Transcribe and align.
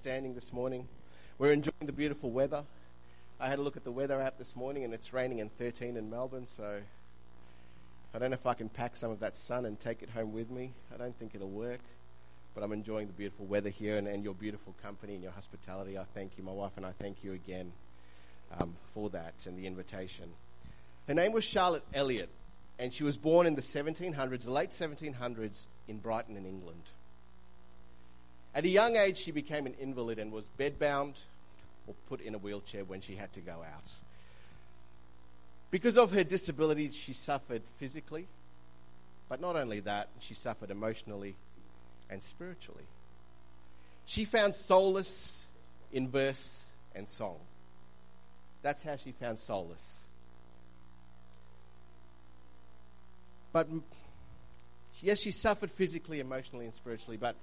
standing 0.00 0.34
this 0.34 0.50
morning. 0.50 0.88
We're 1.36 1.52
enjoying 1.52 1.84
the 1.84 1.92
beautiful 1.92 2.30
weather. 2.30 2.64
I 3.38 3.50
had 3.50 3.58
a 3.58 3.62
look 3.62 3.76
at 3.76 3.84
the 3.84 3.90
weather 3.90 4.18
app 4.18 4.38
this 4.38 4.56
morning 4.56 4.82
and 4.82 4.94
it's 4.94 5.12
raining 5.12 5.40
in 5.40 5.50
13 5.50 5.98
in 5.98 6.08
Melbourne, 6.08 6.46
so 6.46 6.80
I 8.14 8.18
don't 8.18 8.30
know 8.30 8.34
if 8.34 8.46
I 8.46 8.54
can 8.54 8.70
pack 8.70 8.96
some 8.96 9.10
of 9.10 9.20
that 9.20 9.36
sun 9.36 9.66
and 9.66 9.78
take 9.78 10.02
it 10.02 10.08
home 10.08 10.32
with 10.32 10.50
me. 10.50 10.72
I 10.94 10.96
don't 10.96 11.14
think 11.18 11.34
it'll 11.34 11.50
work, 11.50 11.80
but 12.54 12.64
I'm 12.64 12.72
enjoying 12.72 13.08
the 13.08 13.12
beautiful 13.12 13.44
weather 13.44 13.68
here 13.68 13.98
and, 13.98 14.08
and 14.08 14.24
your 14.24 14.32
beautiful 14.32 14.74
company 14.82 15.12
and 15.12 15.22
your 15.22 15.32
hospitality. 15.32 15.98
I 15.98 16.04
thank 16.14 16.38
you, 16.38 16.44
my 16.44 16.52
wife, 16.52 16.72
and 16.78 16.86
I 16.86 16.92
thank 16.92 17.22
you 17.22 17.34
again 17.34 17.70
um, 18.58 18.76
for 18.94 19.10
that 19.10 19.34
and 19.44 19.58
the 19.58 19.66
invitation. 19.66 20.30
Her 21.08 21.12
name 21.12 21.32
was 21.32 21.44
Charlotte 21.44 21.84
Elliott, 21.92 22.30
and 22.78 22.90
she 22.90 23.04
was 23.04 23.18
born 23.18 23.46
in 23.46 23.54
the 23.54 23.60
1700s, 23.60 24.44
the 24.44 24.50
late 24.50 24.70
1700s, 24.70 25.66
in 25.88 25.98
Brighton, 25.98 26.38
in 26.38 26.46
England. 26.46 26.84
At 28.54 28.64
a 28.64 28.68
young 28.68 28.96
age, 28.96 29.18
she 29.18 29.30
became 29.30 29.66
an 29.66 29.74
invalid 29.80 30.18
and 30.18 30.32
was 30.32 30.50
bedbound 30.58 31.14
or 31.86 31.94
put 32.08 32.20
in 32.20 32.34
a 32.34 32.38
wheelchair 32.38 32.84
when 32.84 33.00
she 33.00 33.16
had 33.16 33.32
to 33.34 33.40
go 33.40 33.52
out. 33.52 33.84
Because 35.70 35.96
of 35.96 36.12
her 36.12 36.24
disability, 36.24 36.90
she 36.90 37.12
suffered 37.12 37.62
physically, 37.78 38.26
but 39.28 39.40
not 39.40 39.54
only 39.54 39.80
that, 39.80 40.08
she 40.18 40.34
suffered 40.34 40.70
emotionally 40.70 41.36
and 42.10 42.20
spiritually. 42.22 42.84
She 44.04 44.24
found 44.24 44.56
solace 44.56 45.44
in 45.92 46.08
verse 46.08 46.64
and 46.94 47.08
song. 47.08 47.38
That's 48.62 48.82
how 48.82 48.96
she 48.96 49.12
found 49.12 49.38
solace. 49.38 49.88
But 53.52 53.68
yes, 55.00 55.20
she 55.20 55.30
suffered 55.30 55.70
physically, 55.70 56.18
emotionally, 56.18 56.64
and 56.64 56.74
spiritually, 56.74 57.16
but 57.16 57.36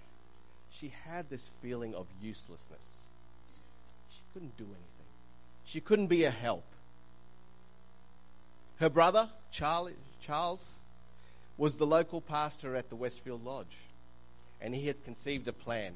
she 0.71 0.93
had 1.05 1.29
this 1.29 1.49
feeling 1.61 1.95
of 1.95 2.05
uselessness. 2.21 2.95
She 4.11 4.21
couldn't 4.33 4.57
do 4.57 4.65
anything, 4.65 5.11
she 5.65 5.81
couldn't 5.81 6.07
be 6.07 6.23
a 6.23 6.31
help. 6.31 6.65
Her 8.79 8.89
brother, 8.89 9.29
Charles, 9.51 10.75
was 11.57 11.77
the 11.77 11.87
local 11.87 12.21
pastor 12.21 12.75
at 12.75 12.89
the 12.89 12.95
Westfield 12.95 13.43
Lodge, 13.43 13.75
and 14.61 14.73
he 14.75 14.85
had 14.85 15.03
conceived 15.03 15.47
a 15.47 15.53
plan. 15.53 15.93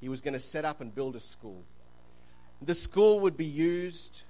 He 0.00 0.08
was 0.08 0.20
going 0.20 0.34
to 0.34 0.40
set 0.40 0.64
up 0.64 0.80
and 0.80 0.92
build 0.92 1.14
a 1.14 1.20
school. 1.20 1.62
The 2.60 2.74
school 2.74 3.20
would 3.20 3.36
be 3.36 3.46
used 3.46 4.22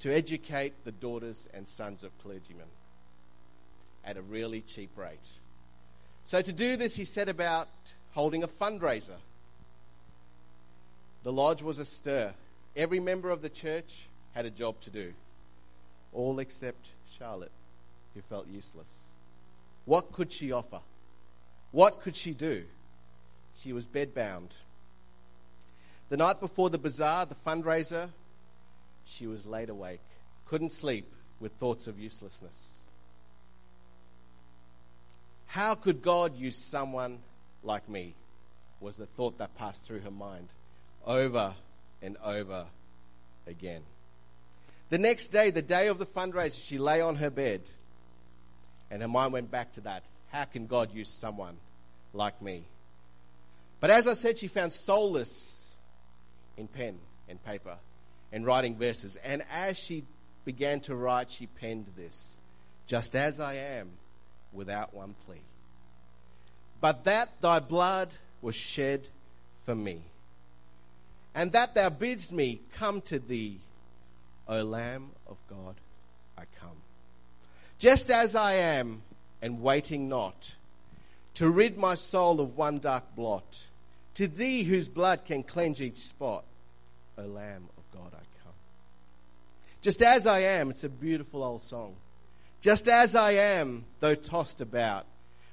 to 0.00 0.12
educate 0.12 0.84
the 0.84 0.92
daughters 0.92 1.48
and 1.52 1.68
sons 1.68 2.04
of 2.04 2.16
clergymen 2.22 2.66
at 4.04 4.16
a 4.16 4.22
really 4.22 4.60
cheap 4.60 4.90
rate. 4.96 5.18
So, 6.24 6.42
to 6.42 6.52
do 6.52 6.76
this, 6.76 6.94
he 6.94 7.04
set 7.04 7.28
about 7.28 7.68
holding 8.16 8.42
a 8.42 8.48
fundraiser. 8.48 9.18
The 11.22 11.30
lodge 11.30 11.60
was 11.60 11.78
astir. 11.78 12.32
Every 12.74 12.98
member 12.98 13.28
of 13.28 13.42
the 13.42 13.50
church 13.50 14.06
had 14.34 14.46
a 14.46 14.50
job 14.50 14.80
to 14.80 14.90
do, 14.90 15.12
all 16.14 16.38
except 16.38 16.88
Charlotte, 17.18 17.52
who 18.14 18.22
felt 18.22 18.48
useless. 18.48 18.88
What 19.84 20.12
could 20.12 20.32
she 20.32 20.50
offer? 20.50 20.80
What 21.72 22.00
could 22.00 22.16
she 22.16 22.32
do? 22.32 22.64
She 23.58 23.74
was 23.74 23.86
bedbound. 23.86 24.48
The 26.08 26.16
night 26.16 26.40
before 26.40 26.70
the 26.70 26.78
bazaar, 26.78 27.26
the 27.26 27.36
fundraiser, 27.46 28.08
she 29.04 29.26
was 29.26 29.44
laid 29.44 29.68
awake, 29.68 30.00
couldn't 30.46 30.72
sleep 30.72 31.12
with 31.38 31.52
thoughts 31.52 31.86
of 31.86 31.98
uselessness. 31.98 32.70
How 35.48 35.74
could 35.74 36.00
God 36.00 36.34
use 36.38 36.56
someone 36.56 37.18
like 37.62 37.88
me? 37.88 38.14
Was 38.80 38.96
the 38.96 39.06
thought 39.06 39.38
that 39.38 39.56
passed 39.56 39.84
through 39.84 40.00
her 40.00 40.10
mind 40.10 40.48
over 41.06 41.54
and 42.02 42.16
over 42.22 42.66
again. 43.46 43.82
The 44.90 44.98
next 44.98 45.28
day, 45.28 45.50
the 45.50 45.62
day 45.62 45.88
of 45.88 45.98
the 45.98 46.06
fundraiser, 46.06 46.62
she 46.62 46.78
lay 46.78 47.00
on 47.00 47.16
her 47.16 47.30
bed 47.30 47.62
and 48.90 49.02
her 49.02 49.08
mind 49.08 49.32
went 49.32 49.50
back 49.50 49.72
to 49.74 49.80
that. 49.82 50.02
How 50.30 50.44
can 50.44 50.66
God 50.66 50.92
use 50.92 51.08
someone 51.08 51.56
like 52.12 52.40
me? 52.40 52.64
But 53.80 53.90
as 53.90 54.06
I 54.06 54.14
said, 54.14 54.38
she 54.38 54.48
found 54.48 54.72
solace 54.72 55.74
in 56.56 56.68
pen 56.68 56.98
and 57.28 57.42
paper 57.44 57.76
and 58.32 58.46
writing 58.46 58.76
verses. 58.76 59.18
And 59.24 59.42
as 59.50 59.76
she 59.76 60.04
began 60.44 60.80
to 60.82 60.94
write, 60.94 61.30
she 61.30 61.46
penned 61.46 61.86
this 61.96 62.36
Just 62.86 63.16
as 63.16 63.40
I 63.40 63.54
am, 63.54 63.90
without 64.52 64.94
one 64.94 65.14
plea. 65.26 65.40
But 66.80 67.04
that 67.04 67.40
thy 67.40 67.58
blood 67.60 68.10
was 68.42 68.54
shed 68.54 69.08
for 69.64 69.74
me, 69.74 70.02
and 71.34 71.52
that 71.52 71.74
thou 71.74 71.88
bidst 71.88 72.32
me 72.32 72.60
come 72.76 73.00
to 73.02 73.18
thee, 73.18 73.58
O 74.46 74.62
Lamb 74.62 75.10
of 75.26 75.36
God, 75.48 75.74
I 76.38 76.42
come. 76.60 76.76
Just 77.78 78.10
as 78.10 78.34
I 78.34 78.54
am, 78.54 79.02
and 79.42 79.62
waiting 79.62 80.08
not, 80.08 80.54
to 81.34 81.50
rid 81.50 81.76
my 81.76 81.94
soul 81.94 82.40
of 82.40 82.56
one 82.56 82.78
dark 82.78 83.04
blot, 83.14 83.64
to 84.14 84.28
thee 84.28 84.62
whose 84.62 84.88
blood 84.88 85.24
can 85.24 85.42
cleanse 85.42 85.82
each 85.82 85.98
spot, 85.98 86.44
O 87.18 87.22
Lamb 87.22 87.68
of 87.76 87.84
God, 87.92 88.12
I 88.14 88.24
come. 88.44 88.54
Just 89.82 90.02
as 90.02 90.26
I 90.26 90.40
am, 90.40 90.70
it's 90.70 90.84
a 90.84 90.88
beautiful 90.88 91.42
old 91.42 91.62
song. 91.62 91.96
Just 92.60 92.88
as 92.88 93.14
I 93.14 93.32
am, 93.32 93.84
though 94.00 94.14
tossed 94.14 94.60
about, 94.60 95.06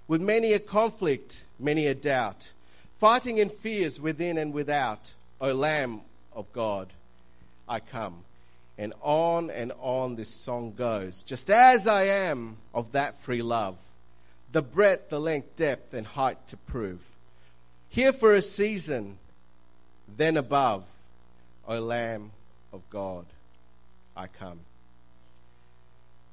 with 0.07 0.21
many 0.21 0.53
a 0.53 0.59
conflict, 0.59 1.43
many 1.59 1.87
a 1.87 1.95
doubt, 1.95 2.49
fighting 2.99 3.37
in 3.37 3.49
fears 3.49 3.99
within 3.99 4.37
and 4.37 4.53
without, 4.53 5.11
O 5.39 5.53
Lamb 5.53 6.01
of 6.33 6.51
God, 6.53 6.89
I 7.67 7.79
come. 7.79 8.23
And 8.77 8.93
on 9.01 9.51
and 9.51 9.71
on 9.79 10.15
this 10.15 10.29
song 10.29 10.73
goes. 10.75 11.21
Just 11.23 11.49
as 11.49 11.87
I 11.87 12.05
am 12.05 12.57
of 12.73 12.93
that 12.93 13.19
free 13.21 13.41
love, 13.41 13.77
the 14.51 14.61
breadth, 14.61 15.09
the 15.09 15.19
length, 15.19 15.55
depth, 15.55 15.93
and 15.93 16.05
height 16.05 16.37
to 16.47 16.57
prove. 16.57 16.99
Here 17.89 18.13
for 18.13 18.33
a 18.33 18.41
season, 18.41 19.17
then 20.17 20.37
above, 20.37 20.83
O 21.67 21.79
Lamb 21.79 22.31
of 22.71 22.81
God, 22.89 23.25
I 24.17 24.27
come. 24.27 24.59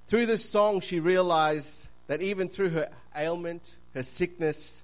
Through 0.09 0.27
this 0.27 0.49
song, 0.49 0.81
she 0.81 0.99
realized 0.99 1.87
that 2.11 2.23
even 2.23 2.49
through 2.49 2.71
her 2.71 2.91
ailment, 3.15 3.77
her 3.95 4.03
sickness, 4.03 4.83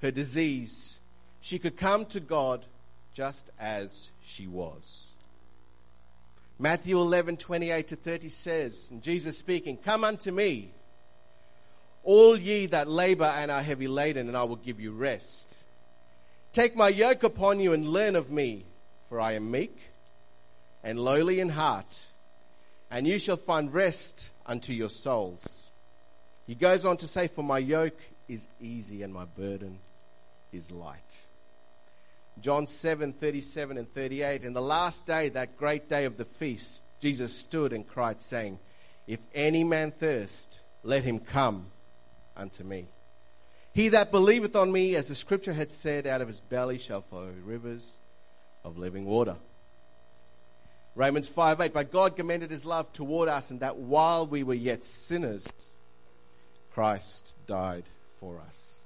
her 0.00 0.12
disease, 0.12 1.00
she 1.40 1.58
could 1.58 1.76
come 1.76 2.04
to 2.04 2.20
God 2.20 2.64
just 3.12 3.50
as 3.58 4.10
she 4.24 4.46
was. 4.46 5.10
Matthew 6.56 6.96
11, 6.96 7.38
28 7.38 7.88
to 7.88 7.96
30 7.96 8.28
says, 8.28 8.86
and 8.92 9.02
Jesus 9.02 9.36
speaking, 9.36 9.76
Come 9.76 10.04
unto 10.04 10.30
me, 10.30 10.70
all 12.04 12.38
ye 12.38 12.66
that 12.66 12.86
labor 12.86 13.24
and 13.24 13.50
are 13.50 13.60
heavy 13.60 13.88
laden, 13.88 14.28
and 14.28 14.36
I 14.36 14.44
will 14.44 14.54
give 14.54 14.78
you 14.78 14.92
rest. 14.92 15.52
Take 16.52 16.76
my 16.76 16.90
yoke 16.90 17.24
upon 17.24 17.58
you 17.58 17.72
and 17.72 17.88
learn 17.88 18.14
of 18.14 18.30
me, 18.30 18.66
for 19.08 19.20
I 19.20 19.32
am 19.32 19.50
meek 19.50 19.76
and 20.84 21.00
lowly 21.00 21.40
in 21.40 21.48
heart, 21.48 21.92
and 22.88 23.04
you 23.04 23.18
shall 23.18 23.36
find 23.36 23.74
rest 23.74 24.28
unto 24.46 24.72
your 24.72 24.90
souls. 24.90 25.67
He 26.48 26.54
goes 26.54 26.86
on 26.86 26.96
to 26.96 27.06
say, 27.06 27.28
For 27.28 27.44
my 27.44 27.58
yoke 27.58 28.00
is 28.26 28.48
easy 28.58 29.02
and 29.02 29.12
my 29.12 29.26
burden 29.26 29.78
is 30.50 30.70
light. 30.70 30.98
John 32.40 32.66
7 32.66 33.12
37 33.12 33.76
and 33.76 33.92
38. 33.92 34.44
In 34.44 34.54
the 34.54 34.62
last 34.62 35.04
day, 35.04 35.28
that 35.28 35.58
great 35.58 35.90
day 35.90 36.06
of 36.06 36.16
the 36.16 36.24
feast, 36.24 36.82
Jesus 37.00 37.34
stood 37.34 37.74
and 37.74 37.86
cried, 37.86 38.22
saying, 38.22 38.58
If 39.06 39.20
any 39.34 39.62
man 39.62 39.92
thirst, 39.92 40.58
let 40.82 41.04
him 41.04 41.18
come 41.20 41.66
unto 42.34 42.64
me. 42.64 42.86
He 43.74 43.90
that 43.90 44.10
believeth 44.10 44.56
on 44.56 44.72
me, 44.72 44.96
as 44.96 45.08
the 45.08 45.14
scripture 45.14 45.52
had 45.52 45.70
said, 45.70 46.06
out 46.06 46.22
of 46.22 46.28
his 46.28 46.40
belly 46.40 46.78
shall 46.78 47.02
flow 47.02 47.28
rivers 47.44 47.98
of 48.64 48.78
living 48.78 49.04
water. 49.04 49.36
Romans 50.94 51.28
5 51.28 51.60
8. 51.60 51.74
But 51.74 51.92
God 51.92 52.16
commended 52.16 52.50
his 52.50 52.64
love 52.64 52.90
toward 52.94 53.28
us, 53.28 53.50
and 53.50 53.60
that 53.60 53.76
while 53.76 54.26
we 54.26 54.42
were 54.42 54.54
yet 54.54 54.82
sinners, 54.82 55.46
Christ 56.78 57.34
died 57.48 57.82
for 58.20 58.38
us. 58.38 58.78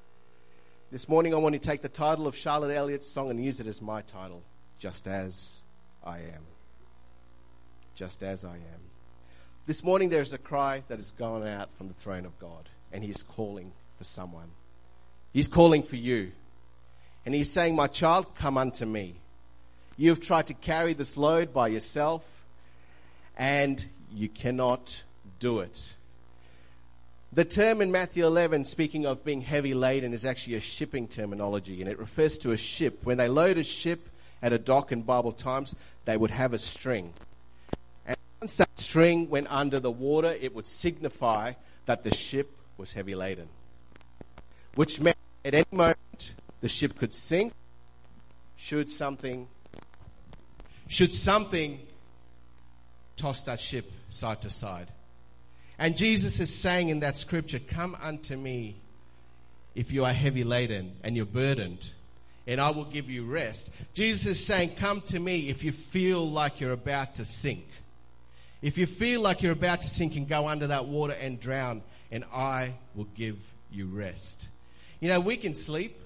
This 0.91 1.11
morning, 1.11 1.35
I 1.35 1.37
want 1.37 1.53
to 1.53 1.59
take 1.59 1.83
the 1.83 1.91
title 1.91 2.27
of 2.27 2.35
Charlotte 2.35 2.75
Elliott's 2.75 3.07
song 3.07 3.29
and 3.29 3.45
use 3.45 3.61
it 3.61 3.67
as 3.67 3.83
my 3.83 4.01
title 4.01 4.43
Just 4.79 5.07
As 5.07 5.61
I 6.03 6.21
Am. 6.21 6.47
Just 7.95 8.23
as 8.23 8.47
I 8.47 8.55
am. 8.55 8.81
This 9.67 9.85
morning, 9.85 10.09
there's 10.09 10.33
a 10.33 10.39
cry 10.39 10.85
that 10.89 10.97
has 10.97 11.11
gone 11.11 11.47
out 11.47 11.69
from 11.77 11.89
the 11.89 11.93
throne 11.93 12.25
of 12.25 12.39
God, 12.39 12.67
and 12.95 13.05
He 13.05 13.11
is 13.11 13.23
calling 13.23 13.73
for 13.99 14.05
someone. 14.05 14.49
He's 15.35 15.49
calling 15.49 15.83
for 15.83 15.97
you. 15.97 16.33
And 17.27 17.35
He's 17.35 17.51
saying, 17.51 17.77
My 17.77 17.89
child, 17.89 18.35
come 18.37 18.57
unto 18.57 18.87
me. 18.87 19.17
You've 19.99 20.21
tried 20.21 20.47
to 20.47 20.55
carry 20.55 20.95
this 20.95 21.19
load 21.19 21.53
by 21.53 21.69
yourself, 21.69 22.25
and 23.37 23.85
you 24.15 24.31
cannot 24.31 25.03
do 25.41 25.59
it. 25.59 25.93
The 27.35 27.47
term 27.47 27.81
in 27.81 27.91
Matthew 27.91 28.27
11, 28.27 28.67
speaking 28.67 29.07
of 29.07 29.25
being 29.25 29.41
heavy 29.41 29.73
laden, 29.73 30.13
is 30.13 30.27
actually 30.27 30.57
a 30.57 30.61
shipping 30.61 31.09
terminology, 31.09 31.81
and 31.81 31.91
it 31.91 31.99
refers 31.99 32.37
to 32.39 32.53
a 32.53 32.59
ship. 32.59 33.01
When 33.05 33.17
they 33.17 33.29
load 33.29 33.57
a 33.57 33.65
ship 33.65 34.07
at 34.43 34.53
a 34.53 34.59
dock 34.59 34.93
in 34.93 35.01
Bible 35.01 35.33
times, 35.33 35.75
they 36.05 36.15
would 36.15 36.31
have 36.31 36.53
a 36.53 36.59
string. 36.59 37.15
And 38.05 38.19
once 38.43 38.57
that 38.57 38.79
string 38.79 39.31
went 39.31 39.47
under 39.51 39.81
the 39.81 39.91
water, 39.91 40.37
it 40.43 40.55
would 40.55 40.67
signify 40.67 41.55
that 41.87 42.05
the 42.05 42.15
ship 42.15 42.55
was 42.77 42.93
heavy 42.93 43.15
laden. 43.15 43.49
Which 44.75 45.01
meant 45.01 45.17
at 45.43 45.55
any 45.55 45.65
moment 45.71 46.33
the 46.61 46.69
ship 46.69 46.99
could 46.99 47.15
sink 47.15 47.55
should 48.57 48.91
something 48.91 49.49
should 50.87 51.15
something 51.15 51.81
toss 53.17 53.43
that 53.45 53.59
ship 53.59 53.91
side 54.11 54.43
to 54.43 54.51
side. 54.51 54.89
And 55.83 55.97
Jesus 55.97 56.39
is 56.39 56.55
saying 56.55 56.91
in 56.91 57.01
that 57.01 57.17
scripture, 57.17 57.59
Come 57.59 57.97
unto 58.01 58.37
me 58.37 58.77
if 59.75 59.91
you 59.91 60.05
are 60.05 60.13
heavy 60.13 60.45
laden 60.45 60.93
and 61.03 61.17
you're 61.17 61.27
burdened, 61.27 61.91
and 62.47 62.61
I 62.61 62.71
will 62.71 62.85
give 62.85 63.11
you 63.11 63.25
rest. 63.25 63.69
Jesus 63.93 64.27
is 64.27 64.47
saying, 64.47 64.77
Come 64.77 65.01
to 65.09 65.19
me 65.19 65.49
if 65.49 65.65
you 65.65 65.73
feel 65.73 66.31
like 66.31 66.61
you're 66.61 66.71
about 66.71 67.17
to 67.17 67.25
sink. 67.25 67.67
If 68.63 68.79
you 68.79 68.87
feel 68.87 69.23
like 69.23 69.43
you're 69.43 69.51
about 69.51 69.83
to 69.83 69.89
sink 69.89 70.15
and 70.15 70.29
go 70.29 70.47
under 70.47 70.69
that 70.69 70.87
water 70.87 71.15
and 71.15 71.41
drown, 71.41 71.83
and 72.13 72.25
I 72.33 72.75
will 72.95 73.09
give 73.17 73.39
you 73.73 73.87
rest. 73.87 74.47
You 75.01 75.09
know, 75.09 75.19
we 75.19 75.37
can 75.37 75.53
sleep, 75.53 76.01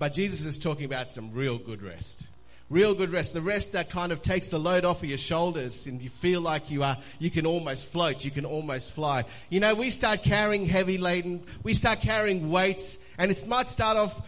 but 0.00 0.14
Jesus 0.14 0.44
is 0.44 0.58
talking 0.58 0.84
about 0.84 1.12
some 1.12 1.32
real 1.32 1.58
good 1.58 1.80
rest 1.80 2.24
real 2.70 2.94
good 2.94 3.12
rest. 3.12 3.32
The 3.32 3.42
rest 3.42 3.72
that 3.72 3.90
kind 3.90 4.12
of 4.12 4.22
takes 4.22 4.48
the 4.48 4.58
load 4.58 4.84
off 4.84 5.02
of 5.02 5.08
your 5.08 5.18
shoulders 5.18 5.86
and 5.86 6.00
you 6.00 6.10
feel 6.10 6.40
like 6.40 6.70
you 6.70 6.82
are, 6.82 6.98
you 7.18 7.30
can 7.30 7.46
almost 7.46 7.88
float, 7.88 8.24
you 8.24 8.30
can 8.30 8.44
almost 8.44 8.92
fly. 8.92 9.24
You 9.50 9.60
know, 9.60 9.74
we 9.74 9.90
start 9.90 10.22
carrying 10.22 10.66
heavy 10.66 10.98
laden, 10.98 11.44
we 11.62 11.74
start 11.74 12.00
carrying 12.00 12.50
weights, 12.50 12.98
and 13.18 13.30
it 13.30 13.46
might 13.46 13.68
start 13.68 13.96
off, 13.96 14.20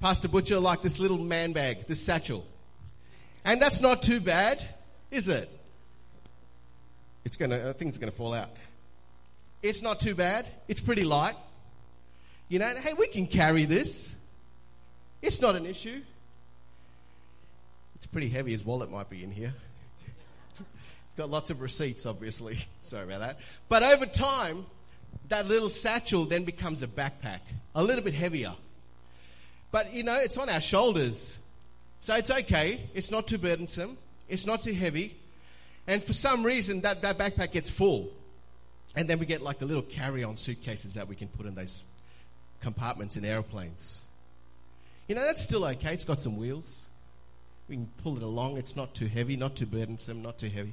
Pastor 0.00 0.28
Butcher, 0.28 0.60
like 0.60 0.82
this 0.82 0.98
little 0.98 1.18
man 1.18 1.52
bag, 1.52 1.86
this 1.86 2.00
satchel. 2.00 2.46
And 3.44 3.60
that's 3.60 3.80
not 3.80 4.02
too 4.02 4.20
bad, 4.20 4.66
is 5.10 5.28
it? 5.28 5.50
It's 7.24 7.36
gonna, 7.36 7.58
uh, 7.58 7.70
I 7.70 7.72
think 7.72 7.90
it's 7.90 7.98
gonna 7.98 8.12
fall 8.12 8.32
out. 8.32 8.50
It's 9.62 9.82
not 9.82 10.00
too 10.00 10.14
bad. 10.14 10.48
It's 10.68 10.80
pretty 10.80 11.04
light. 11.04 11.36
You 12.48 12.58
know, 12.58 12.74
hey, 12.76 12.94
we 12.94 13.08
can 13.08 13.26
carry 13.26 13.66
this. 13.66 14.14
It's 15.20 15.40
not 15.40 15.54
an 15.54 15.66
issue. 15.66 16.00
It's 18.00 18.06
pretty 18.06 18.30
heavy. 18.30 18.52
His 18.52 18.64
wallet 18.64 18.90
might 18.90 19.10
be 19.10 19.22
in 19.22 19.30
here. 19.30 19.52
it's 20.58 21.16
got 21.18 21.28
lots 21.28 21.50
of 21.50 21.60
receipts, 21.60 22.06
obviously. 22.06 22.64
Sorry 22.82 23.04
about 23.04 23.20
that. 23.20 23.40
But 23.68 23.82
over 23.82 24.06
time, 24.06 24.64
that 25.28 25.46
little 25.46 25.68
satchel 25.68 26.24
then 26.24 26.44
becomes 26.44 26.82
a 26.82 26.86
backpack, 26.86 27.40
a 27.74 27.82
little 27.82 28.02
bit 28.02 28.14
heavier. 28.14 28.54
But 29.70 29.92
you 29.92 30.02
know, 30.02 30.14
it's 30.14 30.38
on 30.38 30.48
our 30.48 30.62
shoulders. 30.62 31.38
So 32.00 32.14
it's 32.14 32.30
okay. 32.30 32.88
It's 32.94 33.10
not 33.10 33.28
too 33.28 33.36
burdensome. 33.36 33.98
It's 34.30 34.46
not 34.46 34.62
too 34.62 34.72
heavy. 34.72 35.14
And 35.86 36.02
for 36.02 36.14
some 36.14 36.42
reason, 36.42 36.80
that, 36.80 37.02
that 37.02 37.18
backpack 37.18 37.52
gets 37.52 37.68
full. 37.68 38.08
And 38.96 39.08
then 39.08 39.18
we 39.18 39.26
get 39.26 39.42
like 39.42 39.58
the 39.58 39.66
little 39.66 39.82
carry 39.82 40.24
on 40.24 40.38
suitcases 40.38 40.94
that 40.94 41.06
we 41.06 41.16
can 41.16 41.28
put 41.28 41.44
in 41.44 41.54
those 41.54 41.84
compartments 42.62 43.18
in 43.18 43.26
airplanes. 43.26 44.00
You 45.06 45.16
know, 45.16 45.22
that's 45.22 45.42
still 45.42 45.66
okay. 45.66 45.92
It's 45.92 46.06
got 46.06 46.22
some 46.22 46.38
wheels. 46.38 46.78
We 47.70 47.76
can 47.76 47.88
pull 48.02 48.16
it 48.16 48.24
along. 48.24 48.56
It's 48.56 48.74
not 48.74 48.96
too 48.96 49.06
heavy, 49.06 49.36
not 49.36 49.54
too 49.54 49.64
burdensome, 49.64 50.22
not 50.22 50.38
too 50.38 50.48
heavy. 50.48 50.72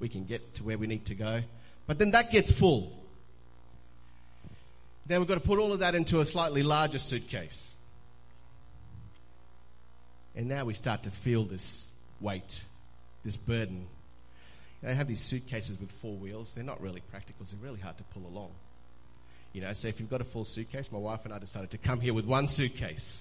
We 0.00 0.08
can 0.08 0.24
get 0.24 0.54
to 0.54 0.64
where 0.64 0.78
we 0.78 0.86
need 0.86 1.04
to 1.04 1.14
go. 1.14 1.42
But 1.86 1.98
then 1.98 2.12
that 2.12 2.32
gets 2.32 2.50
full. 2.50 2.90
Then 5.06 5.20
we've 5.20 5.28
got 5.28 5.34
to 5.34 5.40
put 5.40 5.58
all 5.58 5.74
of 5.74 5.80
that 5.80 5.94
into 5.94 6.20
a 6.20 6.24
slightly 6.24 6.62
larger 6.62 6.98
suitcase. 6.98 7.68
And 10.34 10.48
now 10.48 10.64
we 10.64 10.72
start 10.72 11.02
to 11.02 11.10
feel 11.10 11.44
this 11.44 11.84
weight, 12.18 12.60
this 13.26 13.36
burden. 13.36 13.86
They 14.82 14.94
have 14.94 15.06
these 15.06 15.20
suitcases 15.20 15.78
with 15.78 15.92
four 15.92 16.16
wheels. 16.16 16.54
They're 16.54 16.64
not 16.64 16.80
really 16.80 17.02
practical. 17.10 17.44
They're 17.44 17.62
really 17.62 17.80
hard 17.80 17.98
to 17.98 18.04
pull 18.04 18.26
along. 18.26 18.52
You 19.52 19.60
know, 19.60 19.72
so 19.74 19.88
if 19.88 20.00
you've 20.00 20.08
got 20.08 20.22
a 20.22 20.24
full 20.24 20.46
suitcase, 20.46 20.90
my 20.90 20.98
wife 20.98 21.26
and 21.26 21.34
I 21.34 21.38
decided 21.38 21.72
to 21.72 21.78
come 21.78 22.00
here 22.00 22.14
with 22.14 22.24
one 22.24 22.48
suitcase 22.48 23.18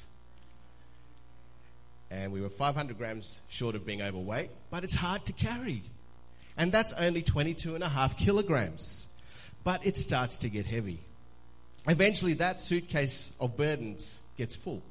and 2.10 2.32
we 2.32 2.42
were 2.42 2.50
500 2.50 2.98
grams 2.98 3.42
short 3.50 3.76
of 3.76 3.86
being 3.86 4.02
overweight, 4.02 4.50
but 4.70 4.84
it's 4.84 4.96
hard 4.96 5.26
to 5.26 5.34
carry. 5.34 5.84
And 6.58 6.72
that's 6.72 6.94
only 6.94 7.22
22 7.22 7.76
and 7.76 7.84
a 7.84 7.90
half 7.90 8.18
kilograms. 8.18 9.08
But 9.64 9.86
it 9.86 9.98
starts 9.98 10.38
to 10.40 10.50
get 10.50 10.66
heavy. 10.66 11.00
Eventually, 11.88 12.34
that 12.36 12.62
suitcase 12.62 13.32
of 13.40 13.58
burdens 13.58 14.20
gets 14.38 14.56
full. 14.56 14.82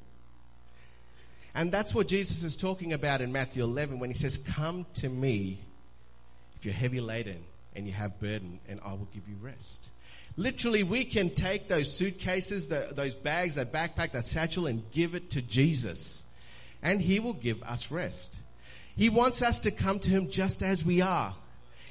And 1.54 1.72
that's 1.72 1.94
what 1.94 2.08
Jesus 2.08 2.44
is 2.44 2.54
talking 2.54 2.92
about 2.92 3.22
in 3.22 3.32
Matthew 3.32 3.64
11 3.64 3.98
when 3.98 4.10
he 4.10 4.16
says, 4.16 4.38
Come 4.38 4.86
to 4.94 5.08
me 5.08 5.58
if 6.58 6.64
you're 6.64 6.74
heavy 6.74 7.00
laden 7.00 7.42
and 7.74 7.86
you 7.86 7.92
have 7.92 8.20
burden, 8.20 8.60
and 8.68 8.80
I 8.84 8.90
will 8.90 9.08
give 9.12 9.26
you 9.28 9.36
rest. 9.40 9.88
Literally, 10.36 10.82
we 10.82 11.04
can 11.04 11.34
take 11.34 11.68
those 11.68 11.90
suitcases, 11.92 12.68
the, 12.68 12.88
those 12.92 13.14
bags, 13.14 13.54
that 13.54 13.72
backpack, 13.72 14.12
that 14.12 14.26
satchel, 14.26 14.66
and 14.66 14.82
give 14.92 15.14
it 15.14 15.30
to 15.30 15.42
Jesus 15.42 16.22
and 16.82 17.00
He 17.00 17.20
will 17.20 17.34
give 17.34 17.62
us 17.62 17.90
rest. 17.90 18.34
He 18.96 19.08
wants 19.08 19.42
us 19.42 19.58
to 19.60 19.70
come 19.70 19.98
to 20.00 20.10
Him 20.10 20.30
just 20.30 20.62
as 20.62 20.84
we 20.84 21.00
are. 21.00 21.34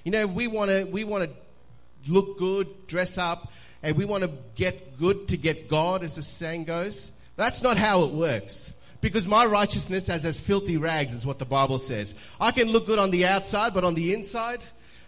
You 0.03 0.11
know, 0.11 0.27
we 0.27 0.47
want 0.47 0.71
to, 0.71 0.83
we 0.83 1.03
want 1.03 1.29
to 1.29 2.11
look 2.11 2.37
good, 2.37 2.87
dress 2.87 3.17
up, 3.17 3.51
and 3.81 3.95
we 3.95 4.05
want 4.05 4.23
to 4.23 4.31
get 4.55 4.97
good 4.99 5.27
to 5.29 5.37
get 5.37 5.67
God, 5.67 6.03
as 6.03 6.15
the 6.15 6.21
saying 6.21 6.65
goes. 6.65 7.11
That's 7.35 7.61
not 7.61 7.77
how 7.77 8.03
it 8.03 8.11
works. 8.13 8.73
Because 9.01 9.27
my 9.27 9.45
righteousness 9.45 10.09
is 10.09 10.25
as 10.25 10.39
filthy 10.39 10.77
rags, 10.77 11.13
is 11.13 11.25
what 11.25 11.37
the 11.37 11.45
Bible 11.45 11.77
says. 11.77 12.15
I 12.39 12.51
can 12.51 12.69
look 12.69 12.87
good 12.87 12.97
on 12.97 13.11
the 13.11 13.27
outside, 13.27 13.73
but 13.73 13.83
on 13.83 13.93
the 13.93 14.13
inside, 14.13 14.63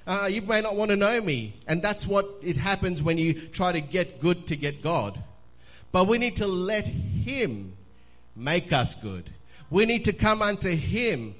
uh, 0.05 0.27
you 0.31 0.41
may 0.43 0.61
not 0.61 0.75
want 0.75 0.89
to 0.89 0.95
know 0.95 1.19
me. 1.19 1.55
And 1.67 1.81
that's 1.81 2.05
what 2.05 2.29
it 2.43 2.57
happens 2.57 3.01
when 3.01 3.17
you 3.17 3.33
try 3.33 3.71
to 3.71 3.81
get 3.81 4.21
good 4.21 4.47
to 4.47 4.55
get 4.55 4.83
God. 4.83 5.23
But 5.91 6.07
we 6.07 6.17
need 6.17 6.35
to 6.35 6.47
let 6.47 6.85
Him 6.85 7.73
make 8.35 8.71
us 8.71 8.93
good. 8.93 9.31
We 9.69 9.85
need 9.85 10.05
to 10.05 10.13
come 10.13 10.41
unto 10.41 10.69
Him 10.69 11.35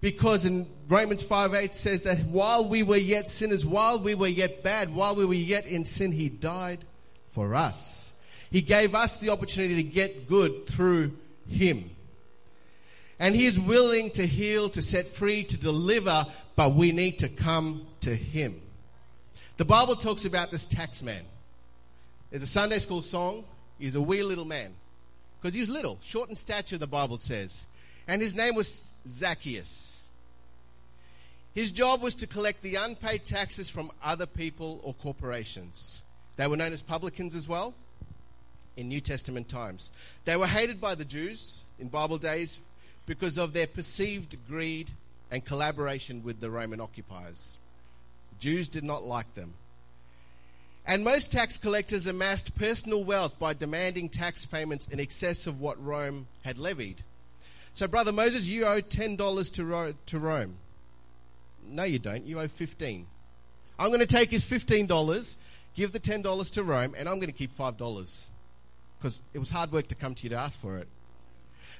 because 0.00 0.46
in 0.46 0.66
Romans 0.88 1.22
5 1.22 1.54
8 1.54 1.74
says 1.74 2.02
that 2.02 2.24
while 2.24 2.68
we 2.68 2.82
were 2.82 2.96
yet 2.96 3.28
sinners, 3.28 3.66
while 3.66 4.00
we 4.00 4.14
were 4.14 4.28
yet 4.28 4.62
bad, 4.62 4.94
while 4.94 5.14
we 5.14 5.24
were 5.24 5.34
yet 5.34 5.66
in 5.66 5.84
sin, 5.84 6.12
He 6.12 6.28
died 6.28 6.84
for 7.32 7.54
us. 7.54 8.12
He 8.50 8.62
gave 8.62 8.94
us 8.94 9.20
the 9.20 9.28
opportunity 9.28 9.76
to 9.76 9.82
get 9.82 10.28
good 10.28 10.66
through 10.66 11.12
Him. 11.48 11.90
And 13.18 13.34
He 13.34 13.46
is 13.46 13.60
willing 13.60 14.10
to 14.12 14.26
heal, 14.26 14.70
to 14.70 14.82
set 14.82 15.08
free, 15.08 15.44
to 15.44 15.56
deliver, 15.56 16.26
but 16.56 16.74
we 16.74 16.92
need 16.92 17.18
to 17.18 17.28
come 17.28 17.86
to 18.00 18.14
Him. 18.14 18.60
The 19.58 19.66
Bible 19.66 19.96
talks 19.96 20.24
about 20.24 20.50
this 20.50 20.64
tax 20.64 21.02
man. 21.02 21.22
There's 22.30 22.42
a 22.42 22.46
Sunday 22.46 22.78
school 22.78 23.02
song. 23.02 23.44
He's 23.78 23.94
a 23.94 24.00
wee 24.00 24.22
little 24.22 24.46
man. 24.46 24.72
Because 25.40 25.54
he 25.54 25.60
was 25.60 25.70
little, 25.70 25.98
short 26.02 26.28
in 26.28 26.36
stature, 26.36 26.76
the 26.76 26.86
Bible 26.86 27.18
says. 27.18 27.64
And 28.06 28.20
his 28.20 28.34
name 28.34 28.54
was 28.54 28.92
Zacchaeus. 29.08 30.02
His 31.54 31.72
job 31.72 32.02
was 32.02 32.14
to 32.16 32.26
collect 32.26 32.62
the 32.62 32.76
unpaid 32.76 33.24
taxes 33.24 33.68
from 33.68 33.90
other 34.02 34.26
people 34.26 34.80
or 34.84 34.94
corporations. 34.94 36.02
They 36.36 36.46
were 36.46 36.56
known 36.56 36.72
as 36.72 36.82
publicans 36.82 37.34
as 37.34 37.48
well 37.48 37.74
in 38.76 38.88
New 38.88 39.00
Testament 39.00 39.48
times. 39.48 39.90
They 40.24 40.36
were 40.36 40.46
hated 40.46 40.80
by 40.80 40.94
the 40.94 41.04
Jews 41.04 41.62
in 41.78 41.88
Bible 41.88 42.18
days 42.18 42.58
because 43.06 43.38
of 43.38 43.52
their 43.52 43.66
perceived 43.66 44.36
greed 44.48 44.90
and 45.30 45.44
collaboration 45.44 46.22
with 46.22 46.40
the 46.40 46.50
Roman 46.50 46.80
occupiers. 46.80 47.56
Jews 48.38 48.68
did 48.68 48.84
not 48.84 49.02
like 49.02 49.34
them. 49.34 49.54
And 50.86 51.04
most 51.04 51.30
tax 51.30 51.58
collectors 51.58 52.06
amassed 52.06 52.54
personal 52.56 53.04
wealth 53.04 53.38
by 53.38 53.54
demanding 53.54 54.08
tax 54.08 54.46
payments 54.46 54.88
in 54.88 54.98
excess 54.98 55.46
of 55.46 55.60
what 55.60 55.82
Rome 55.84 56.26
had 56.42 56.58
levied. 56.58 57.04
So, 57.74 57.86
Brother 57.86 58.12
Moses, 58.12 58.46
you 58.46 58.66
owe 58.66 58.80
$10 58.80 59.52
to, 59.52 59.64
Ro- 59.64 59.94
to 60.06 60.18
Rome. 60.18 60.56
No, 61.68 61.84
you 61.84 61.98
don't. 61.98 62.26
You 62.26 62.40
owe 62.40 62.48
15 62.48 63.06
I'm 63.80 63.88
going 63.88 64.00
to 64.00 64.06
take 64.06 64.30
his 64.30 64.44
$15, 64.44 65.36
give 65.74 65.92
the 65.92 66.00
$10 66.00 66.50
to 66.52 66.62
Rome, 66.62 66.94
and 66.98 67.08
I'm 67.08 67.16
going 67.16 67.32
to 67.32 67.36
keep 67.36 67.56
$5 67.56 68.26
because 68.98 69.22
it 69.32 69.38
was 69.38 69.50
hard 69.50 69.72
work 69.72 69.88
to 69.88 69.94
come 69.94 70.14
to 70.14 70.22
you 70.24 70.28
to 70.30 70.36
ask 70.36 70.60
for 70.60 70.76
it. 70.76 70.86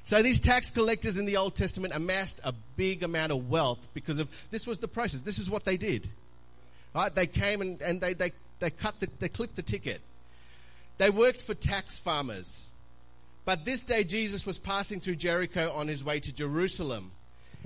So 0.05 0.23
these 0.23 0.41
tax 0.41 0.71
collectors 0.71 1.19
in 1.19 1.27
the 1.27 1.37
Old 1.37 1.55
Testament 1.55 1.93
amassed 1.95 2.41
a 2.43 2.55
big 2.77 3.03
amount 3.03 3.33
of 3.33 3.51
wealth 3.51 3.87
because 3.93 4.19
of 4.19 4.29
this 4.51 4.67
was 4.67 4.81
the 4.81 4.89
process. 4.89 5.21
This 5.21 5.39
is 5.39 5.51
what 5.51 5.67
they 5.67 5.77
did. 5.77 6.09
Right? 6.95 7.15
They 7.15 7.27
came 7.27 7.61
and, 7.61 7.83
and 7.83 8.01
they, 8.01 8.15
they 8.15 8.33
they 8.61 8.71
cut 8.71 9.01
the, 9.01 9.09
they 9.19 9.29
clipped 9.29 9.57
the 9.57 9.63
ticket. 9.63 10.01
They 10.99 11.11
worked 11.11 11.41
for 11.41 11.55
tax 11.55 11.99
farmers. 11.99 12.69
But 13.45 13.65
this 13.65 13.83
day 13.83 14.05
Jesus 14.05 14.47
was 14.47 14.59
passing 14.59 15.01
through 15.01 15.17
Jericho 15.17 15.73
on 15.73 15.89
his 15.89 16.05
way 16.05 16.21
to 16.21 16.33
Jerusalem. 16.33 17.11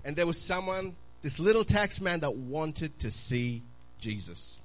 And 0.04 0.16
there 0.16 0.26
was 0.26 0.40
someone, 0.40 0.94
this 1.22 1.38
little 1.38 1.64
tax 1.64 2.00
man, 2.00 2.20
that 2.20 2.34
wanted 2.34 2.98
to 3.00 3.10
see 3.10 3.62
Jesus. 4.00 4.60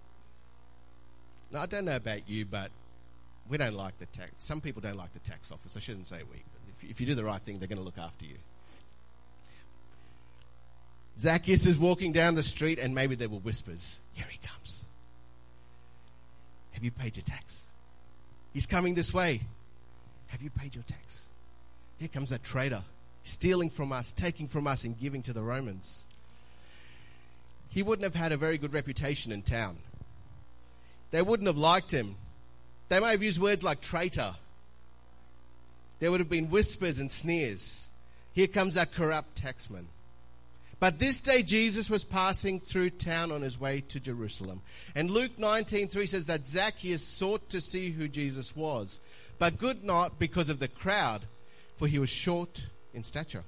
Now, 1.51 1.63
I 1.63 1.65
don't 1.65 1.85
know 1.85 1.95
about 1.95 2.29
you, 2.29 2.45
but 2.45 2.69
we 3.49 3.57
don't 3.57 3.73
like 3.73 3.97
the 3.97 4.05
tax. 4.05 4.31
Some 4.37 4.61
people 4.61 4.81
don't 4.81 4.97
like 4.97 5.13
the 5.13 5.19
tax 5.19 5.51
office. 5.51 5.75
I 5.75 5.79
shouldn't 5.79 6.07
say 6.07 6.17
we. 6.17 6.43
But 6.53 6.61
if, 6.83 6.91
if 6.91 7.01
you 7.01 7.07
do 7.07 7.15
the 7.15 7.23
right 7.23 7.41
thing, 7.41 7.57
they're 7.57 7.67
going 7.67 7.79
to 7.79 7.83
look 7.83 7.97
after 7.97 8.25
you. 8.25 8.35
Zacchaeus 11.19 11.65
is 11.65 11.77
walking 11.77 12.11
down 12.11 12.35
the 12.35 12.43
street, 12.43 12.77
and 12.79 12.93
maybe 12.93 13.15
there 13.15 13.29
were 13.29 13.39
whispers. 13.39 13.99
Here 14.13 14.27
he 14.29 14.37
comes. 14.47 14.85
Have 16.79 16.85
you 16.85 16.91
paid 16.91 17.17
your 17.17 17.25
tax? 17.25 17.63
He's 18.53 18.65
coming 18.65 18.93
this 18.93 19.13
way. 19.13 19.41
Have 20.27 20.41
you 20.41 20.49
paid 20.49 20.75
your 20.75 20.85
tax? 20.85 21.25
Here 21.97 22.07
comes 22.07 22.29
that 22.29 22.41
traitor, 22.41 22.83
stealing 23.23 23.69
from 23.69 23.91
us, 23.91 24.13
taking 24.13 24.47
from 24.47 24.65
us, 24.65 24.85
and 24.85 24.97
giving 24.97 25.21
to 25.23 25.33
the 25.33 25.41
Romans. 25.41 26.03
He 27.67 27.83
wouldn't 27.83 28.05
have 28.05 28.15
had 28.15 28.31
a 28.31 28.37
very 28.37 28.57
good 28.57 28.71
reputation 28.71 29.33
in 29.33 29.41
town. 29.41 29.75
They 31.11 31.21
wouldn't 31.21 31.47
have 31.47 31.57
liked 31.57 31.91
him. 31.91 32.15
They 32.87 33.01
may 33.01 33.11
have 33.11 33.23
used 33.23 33.41
words 33.41 33.61
like 33.61 33.81
traitor. 33.81 34.35
There 35.99 36.11
would 36.11 36.21
have 36.21 36.29
been 36.29 36.49
whispers 36.49 36.99
and 36.99 37.11
sneers. 37.11 37.89
Here 38.31 38.47
comes 38.47 38.75
that 38.75 38.93
corrupt 38.93 39.43
taxman. 39.43 39.87
But 40.79 40.99
this 40.99 41.19
day 41.19 41.43
Jesus 41.43 41.89
was 41.89 42.05
passing 42.05 42.59
through 42.59 42.91
town 42.91 43.31
on 43.31 43.41
his 43.41 43.59
way 43.59 43.81
to 43.89 43.99
Jerusalem. 43.99 44.61
And 44.95 45.11
Luke 45.11 45.37
19:3 45.37 46.07
says 46.07 46.27
that 46.27 46.47
Zacchaeus 46.47 47.05
sought 47.05 47.49
to 47.49 47.59
see 47.59 47.91
who 47.91 48.07
Jesus 48.07 48.55
was, 48.55 48.99
but 49.37 49.59
could 49.59 49.83
not 49.83 50.19
because 50.19 50.49
of 50.49 50.59
the 50.59 50.69
crowd, 50.69 51.25
for 51.77 51.87
he 51.87 51.99
was 51.99 52.09
short 52.09 52.63
in 52.93 53.03
stature. 53.03 53.43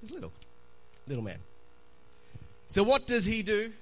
He's 0.00 0.10
little, 0.10 0.32
little 1.06 1.24
man. 1.24 1.38
So 2.68 2.82
what 2.82 3.06
does 3.06 3.24
he 3.24 3.42
do? 3.42 3.72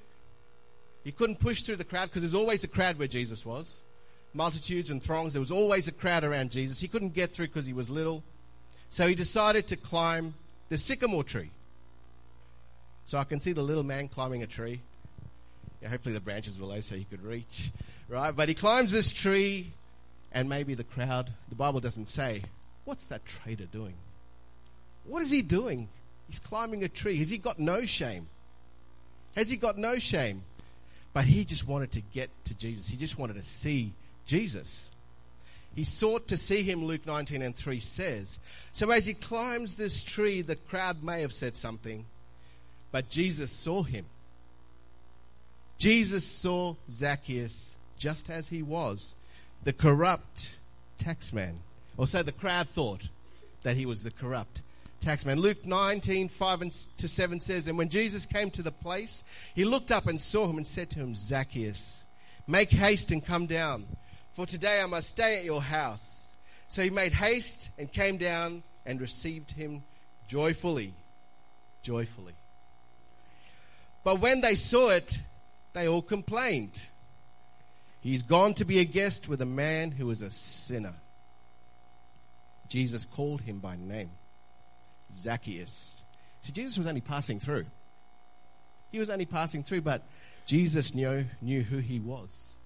He 1.03 1.12
couldn't 1.12 1.41
push 1.41 1.62
through 1.62 1.77
the 1.77 1.85
crowd 1.85 2.07
because 2.07 2.23
there's 2.23 2.35
always 2.35 2.62
a 2.62 2.69
crowd 2.69 2.99
where 2.99 3.09
Jesus 3.09 3.45
was. 3.45 3.83
Multitudes 4.33 4.91
and 4.91 5.03
throngs. 5.03 5.33
There 5.33 5.41
was 5.41 5.50
always 5.50 5.89
a 5.89 5.93
crowd 5.93 6.23
around 6.23 6.53
Jesus. 6.53 6.79
He 6.79 6.89
couldn't 6.89 7.15
get 7.15 7.33
through 7.33 7.49
because 7.49 7.67
he 7.67 7.73
was 7.73 7.91
little. 7.91 8.23
So 8.91 9.09
he 9.09 9.15
decided 9.15 9.67
to 9.69 9.77
climb 9.77 10.35
the 10.69 10.79
sycamore 10.79 11.25
tree. 11.25 11.50
So 13.07 13.19
I 13.19 13.25
can 13.25 13.40
see 13.40 13.52
the 13.52 13.62
little 13.62 13.83
man 13.83 14.09
climbing 14.09 14.42
a 14.42 14.47
tree. 14.47 14.80
Yeah, 15.83 15.88
hopefully 15.88 16.14
the 16.14 16.21
branches 16.21 16.59
were 16.59 16.66
low 16.66 16.80
so 16.80 16.95
he 16.95 17.04
could 17.04 17.23
reach. 17.23 17.73
Right? 18.09 18.35
But 18.35 18.49
he 18.49 18.54
climbs 18.54 18.92
this 18.92 19.12
tree, 19.12 19.73
and 20.33 20.49
maybe 20.49 20.75
the 20.75 20.85
crowd, 20.85 21.33
the 21.49 21.54
Bible 21.54 21.80
doesn't 21.80 22.09
say, 22.09 22.42
what's 22.85 23.07
that 23.07 23.25
traitor 23.25 23.66
doing? 23.66 23.95
What 25.04 25.23
is 25.23 25.30
he 25.30 25.42
doing? 25.42 25.88
He's 26.28 26.38
climbing 26.38 26.85
a 26.85 26.88
tree. 26.88 27.16
Has 27.16 27.30
he 27.30 27.38
got 27.38 27.59
no 27.59 27.85
shame? 27.85 28.28
Has 29.37 29.49
he 29.49 29.57
got 29.57 29.78
no 29.78 29.99
shame? 29.99 30.42
But 31.12 31.25
he 31.25 31.45
just 31.45 31.66
wanted 31.66 31.92
to 31.92 32.00
get 32.00 32.30
to 32.45 32.54
Jesus. 32.54 32.88
He 32.88 32.97
just 32.97 33.19
wanted 33.19 33.35
to 33.35 33.42
see 33.42 33.92
Jesus. 34.26 34.90
He 35.75 35.85
sought 35.85 36.28
to 36.28 36.37
see 36.37 36.62
him, 36.62 36.85
Luke 36.85 37.07
19 37.07 37.42
and 37.42 37.54
3 37.54 37.80
says. 37.80 38.38
So 38.73 38.90
as 38.90 39.07
he 39.07 39.14
climbs 39.14 39.76
this 39.76 40.02
tree, 40.02 40.42
the 40.42 40.57
crowd 40.57 41.02
may 41.02 41.21
have 41.23 41.33
said 41.33 41.57
something. 41.57 42.04
But 42.93 43.09
Jesus 43.09 43.51
saw 43.51 43.83
him. 43.83 44.07
Jesus 45.79 46.25
saw 46.25 46.75
Zacchaeus 46.93 47.75
just 47.97 48.29
as 48.31 48.49
he 48.49 48.63
was, 48.63 49.15
the 49.65 49.73
corrupt 49.73 50.51
taxman. 50.99 51.57
Or 51.97 52.07
so 52.07 52.23
the 52.23 52.33
crowd 52.33 52.69
thought 52.69 53.09
that 53.63 53.77
he 53.77 53.87
was 53.87 54.03
the 54.03 54.11
corrupt 54.11 54.63
taxman. 55.01 55.39
Luke 55.39 55.65
19, 55.65 56.29
5 56.29 56.63
and 56.63 56.73
to 56.97 57.09
7 57.09 57.41
says, 57.41 57.67
And 57.67 57.79
when 57.79 57.89
Jesus 57.89 58.27
came 58.27 58.51
to 58.53 58.63
the 58.63 58.73
place, 58.73 59.23
he 59.55 59.65
looked 59.65 59.91
up 59.91 60.07
and 60.07 60.21
saw 60.21 60.49
him 60.49 60.57
and 60.57 60.67
said 60.67 60.91
to 60.91 60.99
him, 60.99 61.15
Zacchaeus, 61.15 62.05
make 62.47 62.71
haste 62.71 63.11
and 63.11 63.25
come 63.25 63.47
down, 63.47 63.87
for 64.35 64.47
today 64.47 64.81
I 64.81 64.87
must 64.87 65.09
stay 65.09 65.39
at 65.39 65.45
your 65.45 65.63
house. 65.63 66.35
So 66.69 66.83
he 66.83 66.91
made 66.91 67.13
haste 67.13 67.71
and 67.79 67.93
came 67.93 68.17
down 68.17 68.63
and 68.87 69.01
received 69.01 69.51
him 69.51 69.83
joyfully. 70.29 70.95
Joyfully. 71.83 72.35
But 74.04 74.21
when 74.21 74.40
they 74.40 74.54
saw 74.54 74.90
it, 74.90 75.21
they 75.73 75.88
all 75.88 76.02
complained. 76.02 76.80
He's 78.00 78.23
gone 78.23 78.54
to 78.54 78.64
be 78.64 78.78
a 78.78 78.85
guest 78.85 79.28
with 79.28 79.42
a 79.42 79.47
man 79.47 79.90
who 79.90 80.11
is 80.11 80.23
a 80.23 80.30
sinner. 80.30 80.95
Jesus 82.69 83.04
called 83.04 83.42
him 83.42 83.59
by 83.59 83.76
name 83.76 84.11
Zacchaeus. 85.21 86.02
See, 86.42 86.52
Jesus 86.52 86.78
was 86.78 86.87
only 86.87 87.00
passing 87.02 87.40
through. 87.40 87.66
He 88.90 88.99
was 88.99 89.11
only 89.11 89.26
passing 89.26 89.62
through, 89.62 89.83
but 89.83 90.02
Jesus 90.47 90.95
knew, 90.95 91.26
knew 91.42 91.62
who 91.62 91.78
he 91.78 92.00
was. 92.00 92.57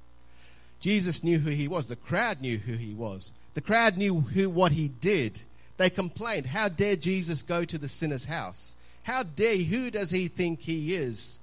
Jesus 0.81 1.25
knew 1.25 1.39
who 1.39 1.51
he 1.51 1.67
was. 1.67 1.87
The 1.87 1.97
crowd 1.97 2.41
knew 2.41 2.59
who 2.59 2.75
he 2.75 2.95
was. 2.95 3.33
The 3.55 3.61
crowd 3.61 3.97
knew 3.97 4.21
who, 4.21 4.51
what 4.51 4.73
he 4.73 4.89
did. 4.89 5.41
They 5.77 5.91
complained, 5.91 6.47
How 6.47 6.69
dare 6.69 6.97
Jesus 6.97 7.43
go 7.43 7.65
to 7.65 7.79
the 7.79 7.89
sinner's 7.89 8.27
house? 8.27 8.75
How 9.05 9.23
dare? 9.23 9.57
Who 9.57 9.91
does 9.91 10.11
he 10.11 10.29
think 10.29 10.61
he 10.61 10.95
is? 10.95 11.39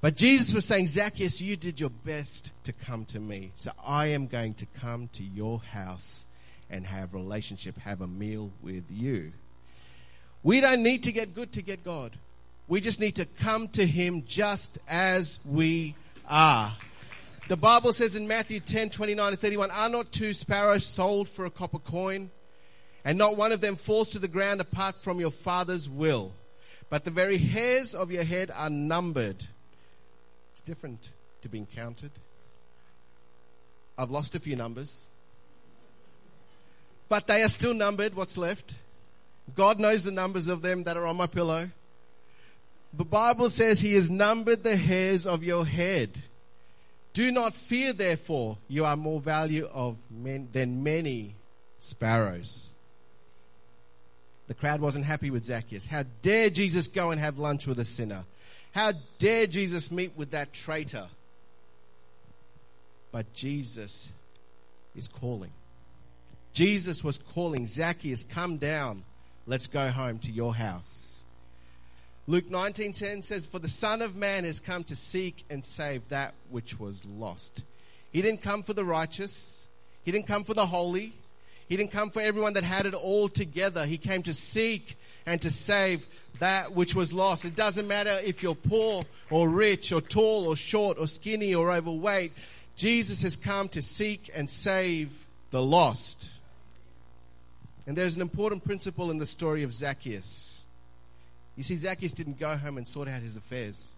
But 0.00 0.16
Jesus 0.16 0.52
was 0.52 0.64
saying, 0.64 0.88
Zacchaeus, 0.88 1.40
you 1.40 1.56
did 1.56 1.80
your 1.80 1.90
best 1.90 2.50
to 2.64 2.72
come 2.72 3.04
to 3.06 3.18
me. 3.18 3.52
So 3.56 3.70
I 3.84 4.08
am 4.08 4.26
going 4.26 4.54
to 4.54 4.66
come 4.80 5.08
to 5.14 5.24
your 5.24 5.60
house 5.60 6.26
and 6.68 6.84
have 6.86 7.14
relationship, 7.14 7.78
have 7.78 8.00
a 8.00 8.06
meal 8.06 8.50
with 8.62 8.84
you. 8.90 9.32
We 10.42 10.60
don't 10.60 10.82
need 10.82 11.04
to 11.04 11.12
get 11.12 11.34
good 11.34 11.52
to 11.52 11.62
get 11.62 11.82
God. 11.82 12.12
We 12.68 12.80
just 12.80 13.00
need 13.00 13.16
to 13.16 13.24
come 13.24 13.68
to 13.68 13.86
him 13.86 14.24
just 14.26 14.78
as 14.88 15.38
we 15.44 15.94
are. 16.28 16.76
The 17.48 17.56
Bible 17.56 17.92
says 17.92 18.16
in 18.16 18.26
Matthew 18.26 18.58
10, 18.58 18.90
29 18.90 19.30
to 19.30 19.36
31, 19.36 19.70
are 19.70 19.88
not 19.88 20.10
two 20.10 20.34
sparrows 20.34 20.84
sold 20.84 21.28
for 21.28 21.46
a 21.46 21.50
copper 21.50 21.78
coin? 21.78 22.30
And 23.06 23.16
not 23.16 23.36
one 23.36 23.52
of 23.52 23.60
them 23.60 23.76
falls 23.76 24.10
to 24.10 24.18
the 24.18 24.26
ground 24.26 24.60
apart 24.60 24.96
from 24.96 25.20
your 25.20 25.30
Father's 25.30 25.88
will. 25.88 26.32
But 26.90 27.04
the 27.04 27.12
very 27.12 27.38
hairs 27.38 27.94
of 27.94 28.10
your 28.10 28.24
head 28.24 28.50
are 28.52 28.68
numbered. 28.68 29.46
It's 30.52 30.60
different 30.62 31.10
to 31.42 31.48
being 31.48 31.66
counted. 31.66 32.10
I've 33.96 34.10
lost 34.10 34.34
a 34.34 34.40
few 34.40 34.56
numbers. 34.56 35.02
But 37.08 37.28
they 37.28 37.44
are 37.44 37.48
still 37.48 37.74
numbered. 37.74 38.14
What's 38.14 38.36
left? 38.36 38.74
God 39.54 39.78
knows 39.78 40.02
the 40.02 40.10
numbers 40.10 40.48
of 40.48 40.62
them 40.62 40.82
that 40.82 40.96
are 40.96 41.06
on 41.06 41.16
my 41.16 41.28
pillow. 41.28 41.70
The 42.92 43.04
Bible 43.04 43.50
says 43.50 43.78
He 43.78 43.94
has 43.94 44.10
numbered 44.10 44.64
the 44.64 44.76
hairs 44.76 45.28
of 45.28 45.44
your 45.44 45.64
head. 45.64 46.24
Do 47.12 47.30
not 47.30 47.54
fear, 47.54 47.92
therefore, 47.92 48.58
you 48.66 48.84
are 48.84 48.96
more 48.96 49.20
value 49.20 49.68
of 49.72 49.96
men 50.10 50.48
than 50.52 50.82
many 50.82 51.36
sparrows. 51.78 52.70
The 54.48 54.54
crowd 54.54 54.80
wasn't 54.80 55.04
happy 55.04 55.30
with 55.30 55.44
Zacchaeus. 55.44 55.86
How 55.86 56.04
dare 56.22 56.50
Jesus 56.50 56.86
go 56.86 57.10
and 57.10 57.20
have 57.20 57.38
lunch 57.38 57.66
with 57.66 57.78
a 57.78 57.84
sinner? 57.84 58.24
How 58.72 58.92
dare 59.18 59.46
Jesus 59.46 59.90
meet 59.90 60.12
with 60.16 60.30
that 60.30 60.52
traitor? 60.52 61.08
But 63.10 63.32
Jesus 63.32 64.10
is 64.94 65.08
calling. 65.08 65.52
Jesus 66.52 67.02
was 67.02 67.18
calling 67.34 67.66
Zacchaeus, 67.66 68.24
come 68.24 68.56
down. 68.56 69.04
Let's 69.46 69.66
go 69.66 69.88
home 69.88 70.18
to 70.20 70.30
your 70.30 70.54
house. 70.54 71.22
Luke 72.26 72.50
19:10 72.50 73.22
says, 73.22 73.46
"For 73.46 73.58
the 73.58 73.68
Son 73.68 74.02
of 74.02 74.16
Man 74.16 74.44
has 74.44 74.58
come 74.58 74.82
to 74.84 74.96
seek 74.96 75.44
and 75.48 75.64
save 75.64 76.08
that 76.08 76.34
which 76.50 76.78
was 76.78 77.04
lost." 77.04 77.62
He 78.10 78.20
didn't 78.20 78.42
come 78.42 78.62
for 78.62 78.74
the 78.74 78.84
righteous. 78.84 79.68
He 80.02 80.10
didn't 80.10 80.26
come 80.26 80.42
for 80.42 80.54
the 80.54 80.66
holy. 80.66 81.12
He 81.68 81.76
didn't 81.76 81.92
come 81.92 82.10
for 82.10 82.22
everyone 82.22 82.52
that 82.54 82.64
had 82.64 82.86
it 82.86 82.94
all 82.94 83.28
together. 83.28 83.86
He 83.86 83.98
came 83.98 84.22
to 84.24 84.34
seek 84.34 84.96
and 85.26 85.42
to 85.42 85.50
save 85.50 86.06
that 86.38 86.72
which 86.72 86.94
was 86.94 87.12
lost. 87.12 87.44
It 87.44 87.56
doesn't 87.56 87.88
matter 87.88 88.18
if 88.22 88.42
you're 88.42 88.54
poor 88.54 89.02
or 89.30 89.48
rich 89.48 89.92
or 89.92 90.00
tall 90.00 90.46
or 90.46 90.54
short 90.54 90.98
or 90.98 91.08
skinny 91.08 91.54
or 91.54 91.72
overweight. 91.72 92.32
Jesus 92.76 93.22
has 93.22 93.36
come 93.36 93.68
to 93.70 93.82
seek 93.82 94.30
and 94.34 94.48
save 94.48 95.10
the 95.50 95.62
lost. 95.62 96.28
And 97.86 97.96
there's 97.96 98.16
an 98.16 98.22
important 98.22 98.64
principle 98.64 99.10
in 99.10 99.18
the 99.18 99.26
story 99.26 99.62
of 99.62 99.72
Zacchaeus. 99.72 100.64
You 101.56 101.62
see, 101.62 101.76
Zacchaeus 101.76 102.12
didn't 102.12 102.38
go 102.38 102.56
home 102.56 102.76
and 102.76 102.86
sort 102.86 103.08
out 103.08 103.22
his 103.22 103.36
affairs. 103.36 103.88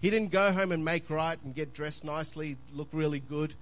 He 0.00 0.10
didn't 0.10 0.30
go 0.30 0.52
home 0.52 0.72
and 0.72 0.84
make 0.84 1.10
right 1.10 1.38
and 1.44 1.54
get 1.54 1.74
dressed 1.74 2.04
nicely, 2.04 2.56
look 2.72 2.88
really 2.92 3.20
good. 3.20 3.54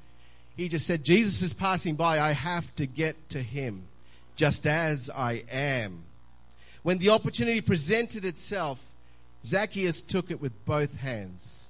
He 0.57 0.69
just 0.69 0.87
said, 0.87 1.05
Jesus 1.05 1.43
is 1.43 1.53
passing 1.53 1.95
by. 1.95 2.21
I 2.21 2.33
have 2.33 2.75
to 2.77 2.87
get 2.87 3.31
to 3.31 3.43
him 3.43 3.85
just 4.37 4.67
as 4.67 5.11
I 5.11 5.45
am. 5.51 6.05
When 6.83 6.99
the 6.99 7.11
opportunity 7.11 7.61
presented 7.61 8.25
itself, 8.25 8.79
Zacchaeus 9.47 10.03
took 10.03 10.31
it 10.31 10.41
with 10.41 10.53
both 10.65 10.95
hands. 10.97 11.67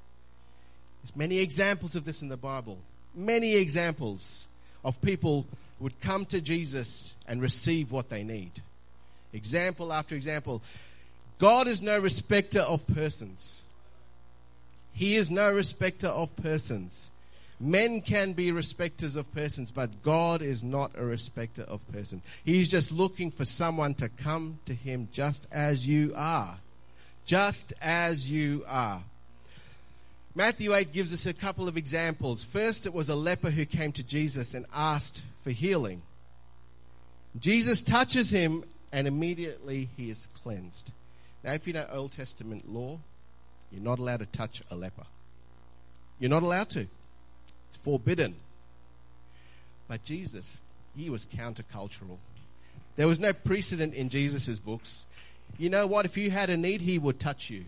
There's 1.03 1.17
many 1.17 1.39
examples 1.39 1.97
of 1.97 2.05
this 2.05 2.23
in 2.23 2.29
the 2.29 2.37
Bible. 2.37 2.79
Many 3.15 3.55
examples 3.55 4.47
of 4.85 5.01
people 5.03 5.47
who 5.79 5.85
would 5.85 6.01
come 6.01 6.25
to 6.27 6.41
Jesus 6.41 7.15
and 7.27 7.43
receive 7.43 7.93
what 7.93 8.09
they 8.09 8.23
need. 8.23 8.53
Example 9.33 9.93
after 9.93 10.15
example. 10.15 10.63
God 11.39 11.67
is 11.67 11.83
no 11.83 11.99
respecter 11.99 12.61
of 12.61 12.87
persons. 12.87 13.63
He 14.93 15.17
is 15.17 15.31
no 15.31 15.51
respecter 15.51 16.09
of 16.09 16.37
persons. 16.37 17.11
Men 17.65 18.01
can 18.01 18.33
be 18.33 18.51
respecters 18.51 19.15
of 19.15 19.33
persons, 19.33 19.71
but 19.71 20.03
God 20.03 20.43
is 20.43 20.65
not 20.65 20.91
a 20.97 21.05
respecter 21.05 21.63
of 21.63 21.81
persons. 21.93 22.25
He's 22.45 22.69
just 22.69 22.91
looking 22.91 23.31
for 23.31 23.45
someone 23.45 23.95
to 23.95 24.09
come 24.09 24.59
to 24.67 24.75
Him 24.75 25.09
just 25.13 25.47
as 25.53 25.87
you 25.87 26.13
are. 26.17 26.57
Just 27.25 27.73
as 27.81 28.29
you 28.29 28.65
are. 28.67 29.05
Matthew 30.35 30.75
8 30.75 30.93
gives 30.93 31.15
us 31.15 31.25
a 31.25 31.33
couple 31.33 31.69
of 31.69 31.77
examples. 31.77 32.43
First, 32.43 32.85
it 32.85 32.93
was 32.93 33.09
a 33.09 33.15
leper 33.15 33.51
who 33.51 33.65
came 33.65 33.93
to 33.93 34.03
Jesus 34.03 34.55
and 34.55 34.67
asked 34.75 35.23
for 35.45 35.53
healing. 35.53 36.03
Jesus 37.39 37.81
touches 37.81 38.31
him 38.31 38.65
and 38.91 39.07
immediately 39.07 39.89
he 39.97 40.11
is 40.11 40.27
cleansed. 40.43 40.91
Now, 41.45 41.53
if 41.53 41.69
you 41.69 41.75
know 41.75 41.87
Old 41.93 42.11
Testament 42.11 42.69
law, 42.69 42.99
you're 43.71 43.85
not 43.85 44.01
allowed 44.01 44.19
to 44.19 44.27
touch 44.27 44.65
a 44.69 44.75
leper. 44.75 45.07
You're 46.19 46.29
not 46.29 46.43
allowed 46.43 46.71
to. 46.71 46.89
Forbidden. 47.83 48.37
But 49.89 50.05
Jesus, 50.05 50.59
he 50.97 51.11
was 51.11 51.27
countercultural. 51.27 52.19
There 52.97 53.09
was 53.09 53.21
no 53.21 53.33
precedent 53.33 53.95
in 53.95 54.09
Jesus' 54.09 54.59
books. 54.59 55.05
You 55.59 55.71
know 55.71 55.87
what? 55.87 56.07
If 56.07 56.17
you 56.17 56.31
had 56.31 56.51
a 56.51 56.57
need, 56.57 56.81
he 56.81 56.99
would 56.99 57.21
touch 57.21 57.51
you. 57.51 57.65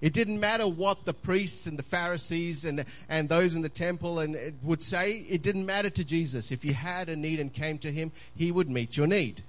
It 0.00 0.12
didn't 0.12 0.38
matter 0.38 0.66
what 0.68 1.04
the 1.04 1.14
priests 1.14 1.66
and 1.66 1.78
the 1.78 1.82
Pharisees 1.82 2.64
and, 2.64 2.84
and 3.08 3.28
those 3.28 3.56
in 3.56 3.62
the 3.62 3.68
temple 3.68 4.20
and 4.20 4.36
uh, 4.36 4.38
would 4.62 4.82
say. 4.82 5.26
It 5.28 5.42
didn't 5.42 5.66
matter 5.66 5.90
to 5.90 6.04
Jesus. 6.04 6.52
If 6.52 6.64
you 6.64 6.72
had 6.72 7.08
a 7.08 7.16
need 7.16 7.40
and 7.40 7.52
came 7.52 7.78
to 7.78 7.90
him, 7.90 8.12
he 8.36 8.52
would 8.52 8.70
meet 8.70 8.96
your 8.96 9.08
need. 9.08 9.42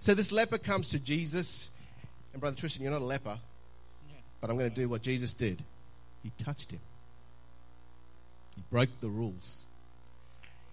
So 0.00 0.14
this 0.14 0.32
leper 0.32 0.56
comes 0.56 0.88
to 0.90 0.98
Jesus. 0.98 1.70
And 2.32 2.40
Brother 2.40 2.56
Tristan, 2.56 2.82
you're 2.82 2.92
not 2.92 3.02
a 3.02 3.04
leper. 3.04 3.38
But 4.40 4.48
I'm 4.48 4.56
going 4.56 4.70
to 4.70 4.74
do 4.74 4.88
what 4.88 5.02
Jesus 5.02 5.34
did. 5.34 5.62
He 6.22 6.32
touched 6.38 6.70
him. 6.70 6.80
He 8.60 8.64
broke 8.70 9.00
the 9.00 9.08
rules. 9.08 9.64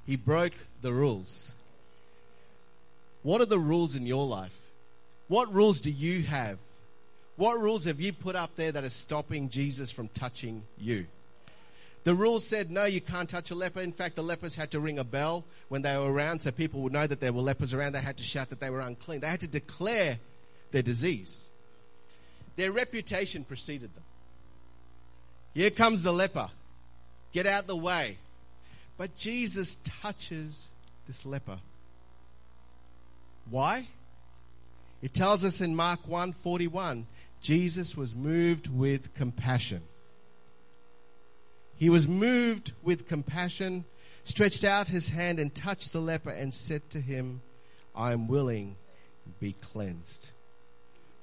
He 0.06 0.18
broke 0.18 0.54
the 0.82 0.92
rules. 0.92 1.54
What 3.24 3.40
are 3.40 3.46
the 3.46 3.60
rules 3.60 3.96
in 3.96 4.06
your 4.06 4.28
life? 4.28 4.54
What 5.30 5.54
rules 5.54 5.82
do 5.82 5.90
you 5.90 6.24
have 6.24 6.60
what 7.38 7.62
rules 7.62 7.86
have 7.86 8.02
you 8.02 8.14
put 8.14 8.36
up 8.36 8.56
there 8.56 8.72
that 8.72 8.84
are 8.84 8.90
stopping 8.90 9.50
Jesus 9.50 9.92
from 9.92 10.10
touching 10.10 10.64
you? 10.78 11.06
The 12.04 12.16
rules 12.16 12.46
said, 12.48 12.72
no, 12.72 12.86
you 12.86 13.00
can't 13.00 13.30
touch 13.30 13.52
a 13.52 13.56
leper. 13.56 13.82
In 13.82 13.92
fact, 13.92 14.16
the 14.16 14.24
lepers 14.24 14.56
had 14.56 14.72
to 14.72 14.80
ring 14.80 14.98
a 14.98 15.04
bell 15.04 15.46
when 15.70 15.84
they 15.84 15.96
were 15.98 16.12
around 16.12 16.42
so 16.42 16.52
people 16.52 16.82
would 16.82 16.94
know 16.94 17.06
that 17.06 17.20
there 17.20 17.34
were 17.34 17.42
lepers 17.42 17.74
around. 17.74 17.92
They 17.92 18.02
had 18.02 18.18
to 18.18 18.24
shout 18.24 18.50
that 18.50 18.60
they 18.60 18.72
were 18.72 18.80
unclean. 18.80 19.20
They 19.20 19.28
had 19.28 19.42
to 19.42 19.48
declare 19.48 20.18
their 20.72 20.82
disease. 20.82 21.48
Their 22.56 22.72
reputation 22.72 23.44
preceded 23.44 23.94
them. 23.94 24.04
Here 25.54 25.70
comes 25.70 26.02
the 26.02 26.14
leper. 26.14 26.50
Get 27.34 27.46
out 27.46 27.68
the 27.68 27.76
way. 27.76 28.18
But 28.98 29.16
Jesus 29.16 29.78
touches 30.02 30.68
this 31.08 31.26
leper. 31.26 31.60
Why? 33.50 33.88
It 35.02 35.14
tells 35.14 35.44
us 35.44 35.62
in 35.62 35.76
Mark 35.76 36.08
1:41 36.08 37.06
Jesus 37.42 37.96
was 37.96 38.16
moved 38.16 38.68
with 38.68 39.14
compassion. 39.14 39.84
He 41.76 41.90
was 41.90 42.08
moved 42.08 42.74
with 42.82 43.08
compassion, 43.08 43.86
stretched 44.24 44.64
out 44.64 44.88
his 44.88 45.10
hand 45.10 45.40
and 45.40 45.54
touched 45.54 45.94
the 45.94 46.02
leper 46.02 46.32
and 46.32 46.52
said 46.52 46.90
to 46.90 47.00
him, 47.00 47.42
I 47.96 48.14
am 48.14 48.28
willing, 48.28 48.76
be 49.40 49.54
cleansed. 49.54 50.30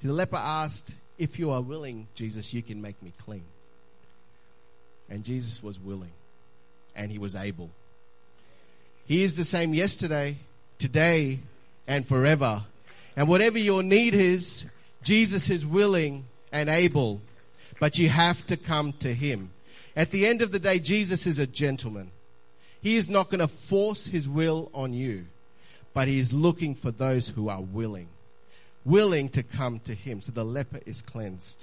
The 0.00 0.12
leper 0.12 0.36
asked, 0.36 0.94
If 1.18 1.38
you 1.38 1.50
are 1.50 1.60
willing, 1.60 2.06
Jesus, 2.14 2.54
you 2.54 2.62
can 2.62 2.80
make 2.80 3.02
me 3.02 3.12
clean. 3.18 3.44
And 5.10 5.24
Jesus 5.24 5.62
was 5.62 5.78
willing, 5.78 6.12
and 6.96 7.10
he 7.10 7.18
was 7.18 7.36
able. 7.36 7.70
He 9.06 9.22
is 9.22 9.36
the 9.36 9.44
same 9.44 9.74
yesterday, 9.74 10.38
today, 10.78 11.40
and 11.86 12.06
forever. 12.06 12.64
And 13.16 13.28
whatever 13.28 13.58
your 13.58 13.82
need 13.82 14.14
is, 14.14 14.66
Jesus 15.02 15.50
is 15.50 15.66
willing 15.66 16.24
and 16.50 16.68
able, 16.68 17.20
but 17.78 17.98
you 17.98 18.08
have 18.08 18.44
to 18.46 18.56
come 18.56 18.94
to 19.00 19.14
Him. 19.14 19.50
At 19.94 20.10
the 20.10 20.26
end 20.26 20.42
of 20.42 20.50
the 20.50 20.58
day, 20.58 20.78
Jesus 20.78 21.26
is 21.26 21.38
a 21.38 21.46
gentleman. 21.46 22.10
He 22.80 22.96
is 22.96 23.08
not 23.08 23.30
going 23.30 23.40
to 23.40 23.48
force 23.48 24.06
His 24.06 24.28
will 24.28 24.70
on 24.74 24.92
you, 24.92 25.26
but 25.92 26.08
He 26.08 26.18
is 26.18 26.32
looking 26.32 26.74
for 26.74 26.90
those 26.90 27.28
who 27.28 27.48
are 27.48 27.60
willing, 27.60 28.08
willing 28.84 29.28
to 29.30 29.42
come 29.42 29.80
to 29.80 29.94
Him. 29.94 30.22
So 30.22 30.32
the 30.32 30.44
leper 30.44 30.80
is 30.86 31.02
cleansed. 31.02 31.62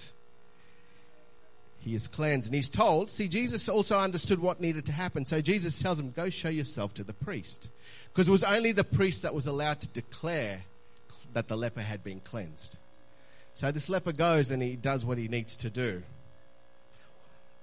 He 1.82 1.96
is 1.96 2.08
cleansed 2.08 2.48
and 2.48 2.56
he's 2.56 2.70
told, 2.70 3.10
see, 3.10 3.28
Jesus 3.28 3.68
also 3.68 3.98
understood 3.98 4.40
what 4.40 4.62
needed 4.62 4.86
to 4.86 4.92
happen. 4.92 5.26
So 5.26 5.42
Jesus 5.42 5.82
tells 5.82 6.00
him, 6.00 6.12
go 6.12 6.30
show 6.30 6.50
yourself 6.50 6.94
to 6.94 7.04
the 7.04 7.14
priest. 7.14 7.70
Because 8.14 8.28
it 8.28 8.32
was 8.32 8.44
only 8.44 8.72
the 8.72 8.84
priest 8.84 9.24
that 9.24 9.34
was 9.34 9.48
allowed 9.48 9.82
to 9.82 9.88
declare 9.88 10.62
that 11.34 11.48
the 11.48 11.58
leper 11.58 11.82
had 11.82 12.04
been 12.04 12.20
cleansed. 12.20 12.78
So 13.56 13.72
this 13.72 13.90
leper 13.90 14.12
goes 14.12 14.52
and 14.52 14.62
he 14.62 14.76
does 14.76 15.04
what 15.04 15.18
he 15.18 15.28
needs 15.28 15.58
to 15.58 15.72
do. 15.72 16.04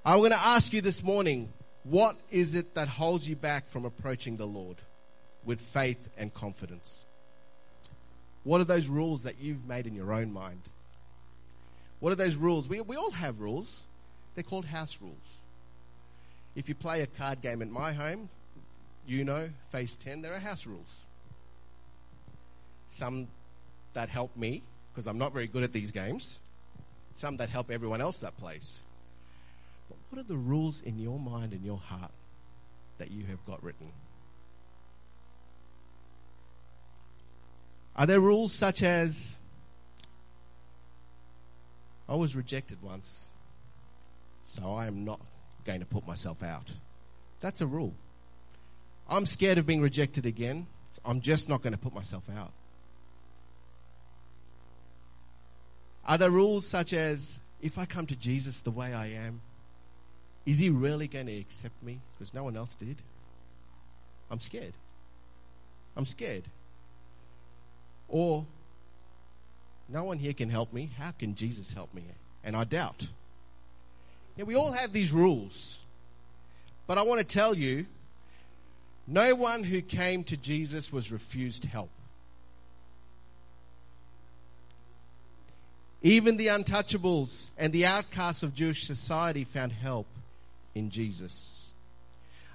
I'm 0.04 0.18
going 0.18 0.32
to 0.32 0.44
ask 0.44 0.72
you 0.72 0.80
this 0.80 1.02
morning 1.02 1.52
what 1.84 2.16
is 2.30 2.56
it 2.56 2.74
that 2.74 2.88
holds 2.88 3.28
you 3.28 3.36
back 3.36 3.68
from 3.68 3.84
approaching 3.84 4.36
the 4.36 4.46
Lord 4.46 4.78
with 5.44 5.60
faith 5.60 6.08
and 6.18 6.34
confidence? 6.34 7.04
What 8.42 8.60
are 8.60 8.64
those 8.64 8.88
rules 8.88 9.22
that 9.22 9.38
you've 9.40 9.64
made 9.64 9.86
in 9.86 9.94
your 9.94 10.12
own 10.12 10.32
mind? 10.32 10.62
What 12.00 12.12
are 12.12 12.16
those 12.16 12.36
rules? 12.36 12.68
We, 12.68 12.80
we 12.80 12.96
all 12.96 13.10
have 13.12 13.40
rules. 13.40 13.84
They're 14.38 14.44
called 14.44 14.66
house 14.66 14.98
rules. 15.00 15.16
If 16.54 16.68
you 16.68 16.76
play 16.76 17.02
a 17.02 17.08
card 17.08 17.40
game 17.40 17.60
at 17.60 17.68
my 17.68 17.92
home, 17.92 18.28
you 19.04 19.24
know, 19.24 19.50
phase 19.72 19.96
10, 19.96 20.22
there 20.22 20.32
are 20.32 20.38
house 20.38 20.64
rules. 20.64 20.98
Some 22.88 23.26
that 23.94 24.08
help 24.08 24.36
me, 24.36 24.62
because 24.92 25.08
I'm 25.08 25.18
not 25.18 25.32
very 25.32 25.48
good 25.48 25.64
at 25.64 25.72
these 25.72 25.90
games, 25.90 26.38
some 27.14 27.38
that 27.38 27.48
help 27.48 27.68
everyone 27.68 28.00
else 28.00 28.18
that 28.18 28.36
plays. 28.36 28.80
But 29.88 29.98
what 30.08 30.20
are 30.20 30.28
the 30.28 30.36
rules 30.36 30.82
in 30.82 31.00
your 31.00 31.18
mind 31.18 31.52
and 31.52 31.64
your 31.64 31.78
heart 31.78 32.12
that 32.98 33.10
you 33.10 33.24
have 33.24 33.44
got 33.44 33.60
written? 33.64 33.90
Are 37.96 38.06
there 38.06 38.20
rules 38.20 38.54
such 38.54 38.84
as 38.84 39.40
I 42.08 42.14
was 42.14 42.36
rejected 42.36 42.80
once, 42.80 43.30
so 44.48 44.72
I 44.72 44.86
am 44.86 45.04
not 45.04 45.20
going 45.66 45.80
to 45.80 45.86
put 45.86 46.06
myself 46.06 46.42
out? 46.42 46.72
That's 47.40 47.60
a 47.60 47.66
rule. 47.66 47.92
I'm 49.08 49.26
scared 49.26 49.58
of 49.58 49.66
being 49.66 49.82
rejected 49.82 50.24
again. 50.24 50.66
So 50.94 51.02
I'm 51.04 51.20
just 51.20 51.48
not 51.48 51.62
going 51.62 51.74
to 51.74 51.78
put 51.78 51.94
myself 51.94 52.24
out. 52.34 52.50
Are 56.06 56.16
there 56.16 56.30
rules 56.30 56.66
such 56.66 56.94
as 56.94 57.38
if 57.60 57.76
I 57.76 57.84
come 57.84 58.06
to 58.06 58.16
Jesus 58.16 58.60
the 58.60 58.70
way 58.70 58.94
I 58.94 59.08
am, 59.08 59.42
is 60.46 60.58
he 60.58 60.70
really 60.70 61.08
going 61.08 61.26
to 61.26 61.38
accept 61.38 61.82
me? 61.82 62.00
Because 62.16 62.32
no 62.32 62.42
one 62.42 62.56
else 62.56 62.74
did. 62.74 62.96
I'm 64.30 64.40
scared. 64.40 64.72
I'm 65.94 66.06
scared. 66.06 66.44
Or, 68.08 68.46
no 69.90 70.04
one 70.04 70.18
here 70.18 70.32
can 70.32 70.48
help 70.48 70.72
me. 70.72 70.88
How 70.98 71.10
can 71.10 71.34
Jesus 71.34 71.74
help 71.74 71.92
me? 71.92 72.04
And 72.42 72.56
I 72.56 72.64
doubt. 72.64 73.08
Yeah, 74.38 74.44
we 74.44 74.54
all 74.54 74.70
have 74.70 74.92
these 74.92 75.12
rules. 75.12 75.78
But 76.86 76.96
I 76.96 77.02
want 77.02 77.18
to 77.18 77.24
tell 77.24 77.54
you 77.56 77.86
no 79.06 79.34
one 79.34 79.64
who 79.64 79.82
came 79.82 80.22
to 80.24 80.36
Jesus 80.36 80.92
was 80.92 81.10
refused 81.10 81.64
help. 81.64 81.90
Even 86.02 86.36
the 86.36 86.46
untouchables 86.46 87.48
and 87.58 87.72
the 87.72 87.84
outcasts 87.84 88.44
of 88.44 88.54
Jewish 88.54 88.86
society 88.86 89.42
found 89.42 89.72
help 89.72 90.06
in 90.72 90.90
Jesus. 90.90 91.72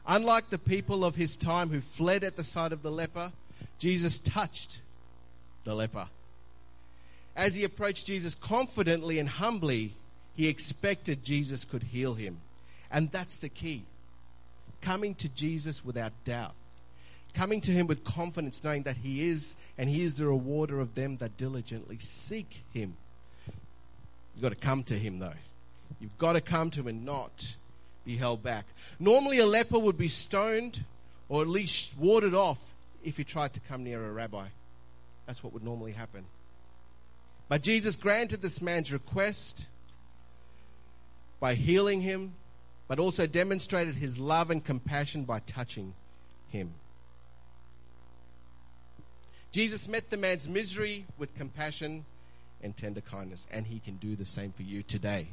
Unlike 0.08 0.50
the 0.50 0.58
people 0.58 1.04
of 1.04 1.15
his 1.15 1.36
time 1.36 1.69
who 1.69 1.82
fled 1.82 2.24
at 2.24 2.38
the 2.38 2.43
sight 2.46 2.72
of 2.72 2.82
the 2.82 2.91
leper, 2.91 3.34
Jesus 3.78 4.19
touched 4.19 4.80
the 5.65 5.76
leper. 5.76 6.08
As 7.36 7.56
he 7.56 7.65
approached 7.65 8.06
Jesus 8.06 8.36
confidently 8.36 9.19
and 9.19 9.28
humbly, 9.28 9.93
he 10.36 10.48
expected 10.48 11.24
Jesus 11.24 11.65
could 11.65 11.84
heal 11.84 12.15
him. 12.15 12.39
And 12.91 13.12
that's 13.12 13.38
the 13.38 13.50
key. 13.50 13.84
Coming 14.82 15.15
to 15.15 15.30
Jesus 15.30 15.84
without 15.84 16.12
doubt. 16.26 16.54
Coming 17.34 17.62
to 17.62 17.72
him 17.72 17.88
with 17.88 18.04
confidence, 18.04 18.63
knowing 18.63 18.84
that 18.84 18.98
he 18.98 19.28
is 19.28 19.56
and 19.78 19.89
he 19.89 20.04
is 20.04 20.17
the 20.17 20.28
rewarder 20.28 20.80
of 20.80 20.93
them 20.93 21.15
that 21.15 21.38
diligently 21.38 21.98
seek 22.00 22.63
him. 22.74 22.96
You've 24.36 24.43
got 24.43 24.50
to 24.50 24.56
come 24.56 24.84
to 24.84 24.98
him, 24.98 25.19
though. 25.19 25.34
You've 26.00 26.17
got 26.17 26.34
to 26.34 26.41
come 26.41 26.69
to 26.72 26.82
him 26.82 26.88
and 26.88 27.06
not 27.06 27.56
be 28.06 28.17
held 28.17 28.43
back. 28.43 28.65
Normally, 29.00 29.39
a 29.39 29.46
leper 29.46 29.80
would 29.80 29.98
be 29.98 30.08
stoned 30.08 30.84
or 31.30 31.41
at 31.41 31.48
least 31.48 31.98
warded 31.98 32.36
off 32.36 32.60
if 33.04 33.17
he 33.17 33.24
tried 33.24 33.54
to 33.54 33.60
come 33.62 33.84
near 33.84 34.06
a 34.06 34.12
rabbi. 34.12 34.48
That's 35.26 35.43
what 35.43 35.54
would 35.54 35.63
normally 35.63 35.93
happen. 35.93 36.26
But 37.48 37.62
Jesus 37.62 37.96
granted 37.96 38.41
this 38.41 38.62
man's 38.62 38.91
request 38.91 39.65
by 41.43 41.56
healing 41.56 41.99
him 41.99 42.34
but 42.88 42.99
also 42.99 43.27
demonstrated 43.27 43.95
his 43.95 44.17
love 44.17 44.49
and 44.49 44.63
compassion 44.63 45.25
by 45.25 45.39
touching 45.39 45.93
him. 46.47 46.73
Jesus 49.51 49.89
met 49.89 50.10
the 50.10 50.15
man's 50.15 50.47
misery 50.47 51.06
with 51.17 51.36
compassion 51.36 52.06
and 52.62 52.77
tender 52.77 53.01
kindness, 53.01 53.45
and 53.51 53.67
he 53.67 53.79
can 53.79 53.97
do 53.97 54.15
the 54.15 54.25
same 54.25 54.53
for 54.53 54.63
you 54.63 54.84
today. 54.84 55.27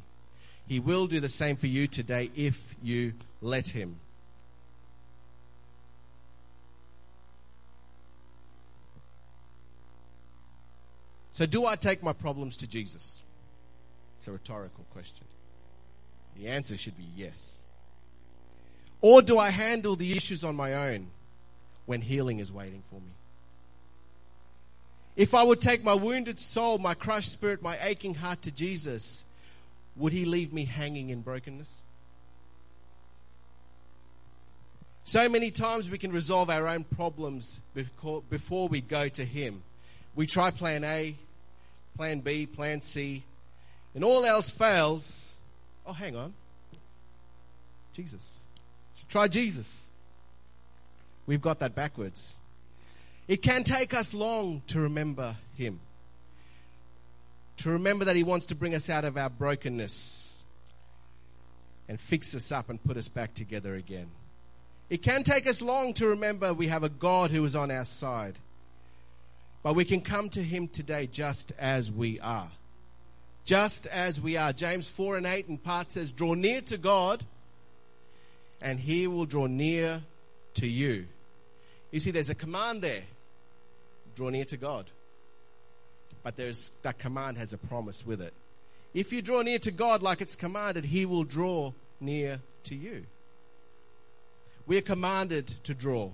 He 0.67 0.81
will 0.81 1.07
do 1.07 1.21
the 1.21 1.29
same 1.29 1.55
for 1.55 1.67
you 1.67 1.87
today 1.87 2.29
if 2.35 2.75
you 2.83 3.13
let 3.41 3.69
him. 3.69 3.95
So, 11.31 11.45
do 11.45 11.65
I 11.65 11.77
take 11.77 12.03
my 12.03 12.11
problems 12.11 12.57
to 12.57 12.67
Jesus? 12.67 13.21
It's 14.19 14.27
a 14.27 14.33
rhetorical 14.33 14.85
question. 14.91 15.25
The 16.37 16.47
answer 16.47 16.77
should 16.77 16.97
be 16.97 17.07
yes. 17.15 17.59
Or 19.01 19.21
do 19.21 19.37
I 19.37 19.49
handle 19.49 19.95
the 19.95 20.15
issues 20.15 20.43
on 20.43 20.55
my 20.55 20.73
own 20.73 21.07
when 21.85 22.01
healing 22.01 22.39
is 22.39 22.51
waiting 22.51 22.83
for 22.89 22.95
me? 22.95 23.11
If 25.15 25.33
I 25.33 25.43
would 25.43 25.59
take 25.59 25.83
my 25.83 25.93
wounded 25.93 26.39
soul, 26.39 26.77
my 26.77 26.93
crushed 26.93 27.31
spirit, 27.31 27.61
my 27.61 27.77
aching 27.81 28.15
heart 28.15 28.41
to 28.43 28.51
Jesus, 28.51 29.23
would 29.95 30.13
he 30.13 30.25
leave 30.25 30.53
me 30.53 30.65
hanging 30.65 31.09
in 31.09 31.21
brokenness? 31.21 31.69
So 35.03 35.27
many 35.27 35.51
times 35.51 35.89
we 35.89 35.97
can 35.97 36.11
resolve 36.11 36.49
our 36.49 36.67
own 36.67 36.85
problems 36.85 37.59
before 38.29 38.67
we 38.69 38.81
go 38.81 39.09
to 39.09 39.25
him. 39.25 39.63
We 40.15 40.27
try 40.27 40.51
plan 40.51 40.83
A, 40.83 41.15
plan 41.97 42.21
B, 42.21 42.45
plan 42.45 42.81
C, 42.81 43.23
and 43.93 44.03
all 44.03 44.25
else 44.25 44.49
fails. 44.49 45.30
Oh, 45.85 45.93
hang 45.93 46.15
on. 46.15 46.33
Jesus. 47.93 48.39
Try 49.09 49.27
Jesus. 49.27 49.67
We've 51.25 51.41
got 51.41 51.59
that 51.59 51.75
backwards. 51.75 52.35
It 53.27 53.41
can 53.41 53.63
take 53.63 53.93
us 53.93 54.13
long 54.13 54.61
to 54.67 54.79
remember 54.79 55.35
Him, 55.55 55.79
to 57.57 57.69
remember 57.71 58.05
that 58.05 58.15
He 58.15 58.23
wants 58.23 58.47
to 58.47 58.55
bring 58.55 58.73
us 58.73 58.89
out 58.89 59.05
of 59.05 59.17
our 59.17 59.29
brokenness 59.29 60.29
and 61.87 61.99
fix 61.99 62.33
us 62.35 62.51
up 62.51 62.69
and 62.69 62.83
put 62.83 62.97
us 62.97 63.07
back 63.07 63.33
together 63.33 63.75
again. 63.75 64.07
It 64.89 65.03
can 65.03 65.23
take 65.23 65.47
us 65.47 65.61
long 65.61 65.93
to 65.95 66.07
remember 66.07 66.53
we 66.53 66.67
have 66.67 66.83
a 66.83 66.89
God 66.89 67.31
who 67.31 67.43
is 67.45 67.55
on 67.55 67.71
our 67.71 67.85
side. 67.85 68.37
But 69.63 69.75
we 69.75 69.85
can 69.85 70.01
come 70.01 70.29
to 70.29 70.43
Him 70.43 70.67
today 70.67 71.07
just 71.07 71.53
as 71.59 71.91
we 71.91 72.19
are. 72.19 72.49
Just 73.43 73.87
as 73.87 74.21
we 74.21 74.37
are. 74.37 74.53
James 74.53 74.87
4 74.87 75.17
and 75.17 75.25
8 75.25 75.47
in 75.47 75.57
part 75.57 75.91
says, 75.91 76.11
Draw 76.11 76.35
near 76.35 76.61
to 76.61 76.77
God, 76.77 77.23
and 78.61 78.79
He 78.79 79.07
will 79.07 79.25
draw 79.25 79.47
near 79.47 80.01
to 80.55 80.67
you. 80.67 81.07
You 81.91 81.99
see, 81.99 82.11
there's 82.11 82.29
a 82.29 82.35
command 82.35 82.81
there 82.81 83.03
draw 84.15 84.29
near 84.29 84.45
to 84.45 84.57
God. 84.57 84.85
But 86.23 86.35
there's, 86.35 86.71
that 86.83 86.99
command 86.99 87.37
has 87.37 87.53
a 87.53 87.57
promise 87.57 88.05
with 88.05 88.21
it. 88.21 88.33
If 88.93 89.13
you 89.13 89.21
draw 89.21 89.41
near 89.41 89.59
to 89.59 89.71
God 89.71 90.03
like 90.03 90.21
it's 90.21 90.35
commanded, 90.35 90.85
He 90.85 91.05
will 91.05 91.23
draw 91.23 91.73
near 91.99 92.41
to 92.65 92.75
you. 92.75 93.03
We 94.67 94.77
are 94.77 94.81
commanded 94.81 95.53
to 95.63 95.73
draw 95.73 96.11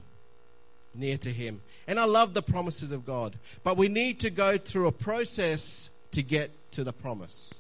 near 0.94 1.18
to 1.18 1.34
Him. 1.34 1.62
And 1.88 2.00
I 2.00 2.06
love 2.06 2.34
the 2.34 2.42
promises 2.42 2.92
of 2.92 3.06
God. 3.06 3.36
But 3.64 3.78
we 3.78 3.90
need 3.90 4.22
to 4.22 4.30
go 4.30 4.58
through 4.58 4.88
a 4.88 4.92
process 4.92 5.90
to 6.12 6.24
get 6.24 6.52
to 6.72 6.84
the 6.84 6.94
promise. 6.94 7.54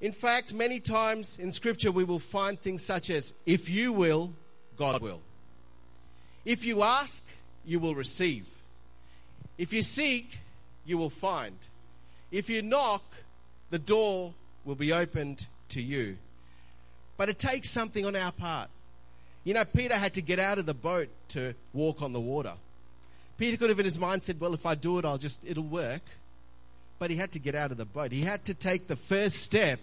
In 0.00 0.12
fact, 0.12 0.52
many 0.52 0.80
times 0.80 1.38
in 1.40 1.52
Scripture 1.52 1.90
we 1.90 2.04
will 2.04 2.18
find 2.18 2.60
things 2.60 2.84
such 2.84 3.10
as, 3.10 3.32
if 3.46 3.70
you 3.70 3.92
will, 3.92 4.32
God 4.76 5.00
will. 5.00 5.20
If 6.44 6.64
you 6.64 6.82
ask, 6.82 7.24
you 7.64 7.80
will 7.80 7.94
receive. 7.94 8.46
If 9.58 9.72
you 9.72 9.82
seek, 9.82 10.38
you 10.84 10.98
will 10.98 11.10
find. 11.10 11.56
If 12.30 12.50
you 12.50 12.62
knock, 12.62 13.02
the 13.70 13.78
door 13.78 14.34
will 14.64 14.74
be 14.74 14.92
opened 14.92 15.46
to 15.70 15.80
you. 15.80 16.18
But 17.16 17.28
it 17.28 17.38
takes 17.38 17.70
something 17.70 18.04
on 18.04 18.14
our 18.14 18.32
part. 18.32 18.68
You 19.44 19.54
know, 19.54 19.64
Peter 19.64 19.96
had 19.96 20.14
to 20.14 20.22
get 20.22 20.38
out 20.38 20.58
of 20.58 20.66
the 20.66 20.74
boat 20.74 21.08
to 21.28 21.54
walk 21.72 22.02
on 22.02 22.12
the 22.12 22.20
water. 22.20 22.54
Peter 23.38 23.56
could 23.56 23.70
have 23.70 23.78
in 23.78 23.84
his 23.84 23.98
mind 23.98 24.22
said, 24.22 24.40
Well, 24.40 24.54
if 24.54 24.66
I 24.66 24.74
do 24.74 24.98
it, 24.98 25.04
I'll 25.04 25.18
just, 25.18 25.40
it'll 25.44 25.62
work. 25.62 26.02
But 26.98 27.10
he 27.10 27.16
had 27.16 27.32
to 27.32 27.38
get 27.38 27.54
out 27.54 27.70
of 27.70 27.76
the 27.76 27.84
boat. 27.84 28.12
He 28.12 28.22
had 28.22 28.44
to 28.46 28.54
take 28.54 28.86
the 28.86 28.96
first 28.96 29.42
step 29.42 29.80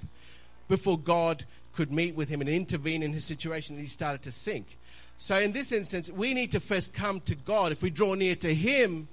before 0.67 0.97
God 0.97 1.45
could 1.76 1.91
meet 1.91 2.15
with 2.15 2.30
him 2.30 2.41
and 2.41 2.49
intervene 2.49 3.04
in 3.04 3.13
his 3.13 3.26
situation. 3.26 3.78
He 3.78 3.86
started 3.86 4.23
to 4.23 4.32
sink. 4.32 4.78
So 5.17 5.38
in 5.38 5.52
this 5.52 5.71
instance, 5.71 6.10
we 6.10 6.34
need 6.34 6.52
to 6.52 6.60
first 6.60 6.93
come 6.93 7.21
to 7.21 7.36
God. 7.36 7.71
If 7.71 7.82
we 7.82 7.89
draw 7.89 8.13
near 8.13 8.36
to 8.38 8.54
him, 8.54 9.08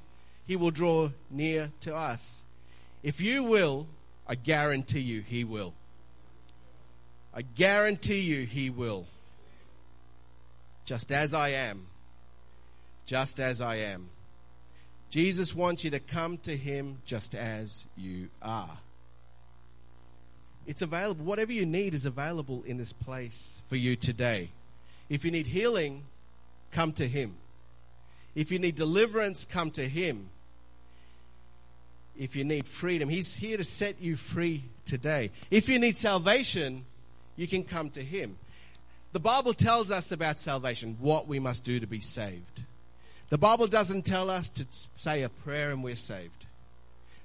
he 0.47 0.57
will 0.57 0.71
draw 0.71 1.11
near 1.31 1.71
to 1.81 1.95
us. 1.95 2.41
If 3.03 3.21
you 3.21 3.45
will, 3.45 3.87
I 4.27 4.35
guarantee 4.35 5.01
you 5.01 5.21
he 5.21 5.45
will. 5.45 5.75
I 7.33 7.43
guarantee 7.43 8.21
you 8.21 8.45
he 8.45 8.71
will 8.71 9.07
just 10.91 11.13
as 11.13 11.33
I 11.33 11.51
am. 11.51 11.87
Just 13.07 13.39
as 13.39 13.61
I 13.61 13.77
am. 13.77 14.09
Jesus 15.11 15.55
wants 15.55 15.83
you 15.85 15.91
to 15.91 16.01
come 16.01 16.39
to 16.39 16.57
him 16.57 16.99
just 17.05 17.35
as 17.35 17.85
you 17.97 18.29
are. 18.41 18.79
It's 20.67 20.83
available. 20.83 21.25
Whatever 21.25 21.53
you 21.53 21.67
need 21.67 21.95
is 21.95 22.07
available 22.07 22.63
in 22.65 22.77
this 22.77 22.93
place 22.93 23.59
for 23.69 23.77
you 23.77 23.97
today. 23.97 24.51
If 25.09 25.25
you 25.25 25.33
need 25.33 25.49
healing, 25.49 26.05
come 26.71 26.93
to 26.93 27.09
him. 27.09 27.35
If 28.37 28.53
you 28.53 28.61
need 28.61 28.77
deliverance, 28.77 29.47
come 29.51 29.73
to 29.73 29.89
him. 29.89 30.29
If 32.17 32.37
you 32.37 32.45
need 32.45 32.67
freedom, 32.67 33.09
he's 33.09 33.35
here 33.35 33.57
to 33.57 33.65
set 33.65 34.01
you 34.01 34.15
free 34.15 34.65
today. 34.85 35.33
If 35.51 35.69
you 35.69 35.79
need 35.81 35.97
salvation, 35.97 36.85
you 37.35 37.49
can 37.49 37.65
come 37.65 37.91
to 37.91 38.05
him. 38.05 38.37
The 39.13 39.21
Bible 39.21 39.55
tells 39.55 39.91
us 39.91 40.13
about 40.13 40.39
salvation, 40.39 40.97
what 41.01 41.27
we 41.27 41.41
must 41.41 41.65
do 41.65 41.81
to 41.81 41.87
be 41.87 42.01
saved. 42.01 42.63
The 43.31 43.39
Bible 43.39 43.69
doesn't 43.69 44.03
tell 44.03 44.29
us 44.29 44.49
to 44.51 44.67
say 44.97 45.23
a 45.23 45.29
prayer 45.29 45.71
and 45.71 45.83
we're 45.83 45.97
saved. 45.97 46.47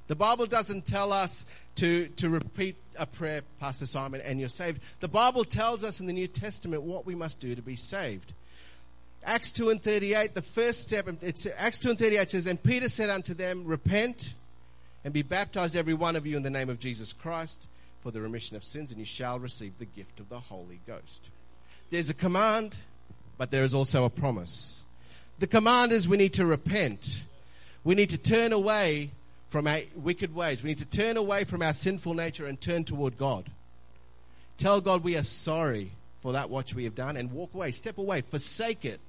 The 0.07 0.15
Bible 0.15 0.45
doesn't 0.45 0.85
tell 0.85 1.11
us 1.11 1.45
to, 1.77 2.07
to 2.09 2.29
repeat 2.29 2.75
a 2.95 3.07
prayer, 3.07 3.41
Pastor 3.59 3.87
Simon, 3.87 4.21
and 4.21 4.39
you're 4.39 4.49
saved. 4.49 4.79
The 4.99 5.07
Bible 5.07 5.43
tells 5.43 5.83
us 5.83 5.99
in 5.99 6.05
the 6.05 6.13
New 6.13 6.27
Testament 6.27 6.83
what 6.83 7.07
we 7.07 7.15
must 7.15 7.39
do 7.39 7.55
to 7.55 7.61
be 7.61 7.75
saved. 7.75 8.33
Acts 9.23 9.51
2 9.51 9.71
and 9.71 9.81
38, 9.81 10.35
the 10.35 10.43
first 10.43 10.83
step, 10.83 11.07
it's 11.23 11.47
Acts 11.57 11.79
2 11.79 11.89
and 11.89 11.99
38 11.99 12.29
says, 12.29 12.45
And 12.45 12.61
Peter 12.61 12.87
said 12.87 13.09
unto 13.09 13.33
them, 13.33 13.65
Repent 13.65 14.35
and 15.03 15.11
be 15.11 15.23
baptized 15.23 15.75
every 15.75 15.95
one 15.95 16.15
of 16.15 16.27
you 16.27 16.37
in 16.37 16.43
the 16.43 16.51
name 16.51 16.69
of 16.69 16.79
Jesus 16.79 17.11
Christ 17.11 17.65
for 18.03 18.11
the 18.11 18.21
remission 18.21 18.55
of 18.55 18.63
sins, 18.63 18.91
and 18.91 18.99
you 18.99 19.05
shall 19.05 19.39
receive 19.39 19.73
the 19.79 19.85
gift 19.85 20.19
of 20.19 20.29
the 20.29 20.39
Holy 20.39 20.79
Ghost. 20.85 21.29
There's 21.89 22.11
a 22.11 22.13
command, 22.13 22.75
but 23.39 23.49
there 23.49 23.63
is 23.63 23.73
also 23.73 24.05
a 24.05 24.09
promise. 24.11 24.83
The 25.39 25.47
command 25.47 25.91
is 25.91 26.07
we 26.07 26.17
need 26.17 26.33
to 26.33 26.45
repent. 26.45 27.23
We 27.83 27.95
need 27.95 28.11
to 28.11 28.17
turn 28.17 28.53
away 28.53 29.11
from 29.49 29.67
our 29.67 29.81
wicked 29.95 30.33
ways. 30.33 30.63
We 30.63 30.69
need 30.69 30.79
to 30.79 30.85
turn 30.85 31.17
away 31.17 31.43
from 31.43 31.61
our 31.61 31.73
sinful 31.73 32.13
nature 32.13 32.45
and 32.45 32.59
turn 32.59 32.83
toward 32.83 33.17
God. 33.17 33.49
Tell 34.57 34.81
God 34.81 35.03
we 35.03 35.17
are 35.17 35.23
sorry 35.23 35.91
for 36.21 36.33
that 36.33 36.49
which 36.49 36.73
we 36.73 36.85
have 36.85 36.95
done 36.95 37.17
and 37.17 37.31
walk 37.31 37.53
away, 37.53 37.71
step 37.71 37.97
away, 37.97 38.21
forsake 38.21 38.85
it. 38.85 38.99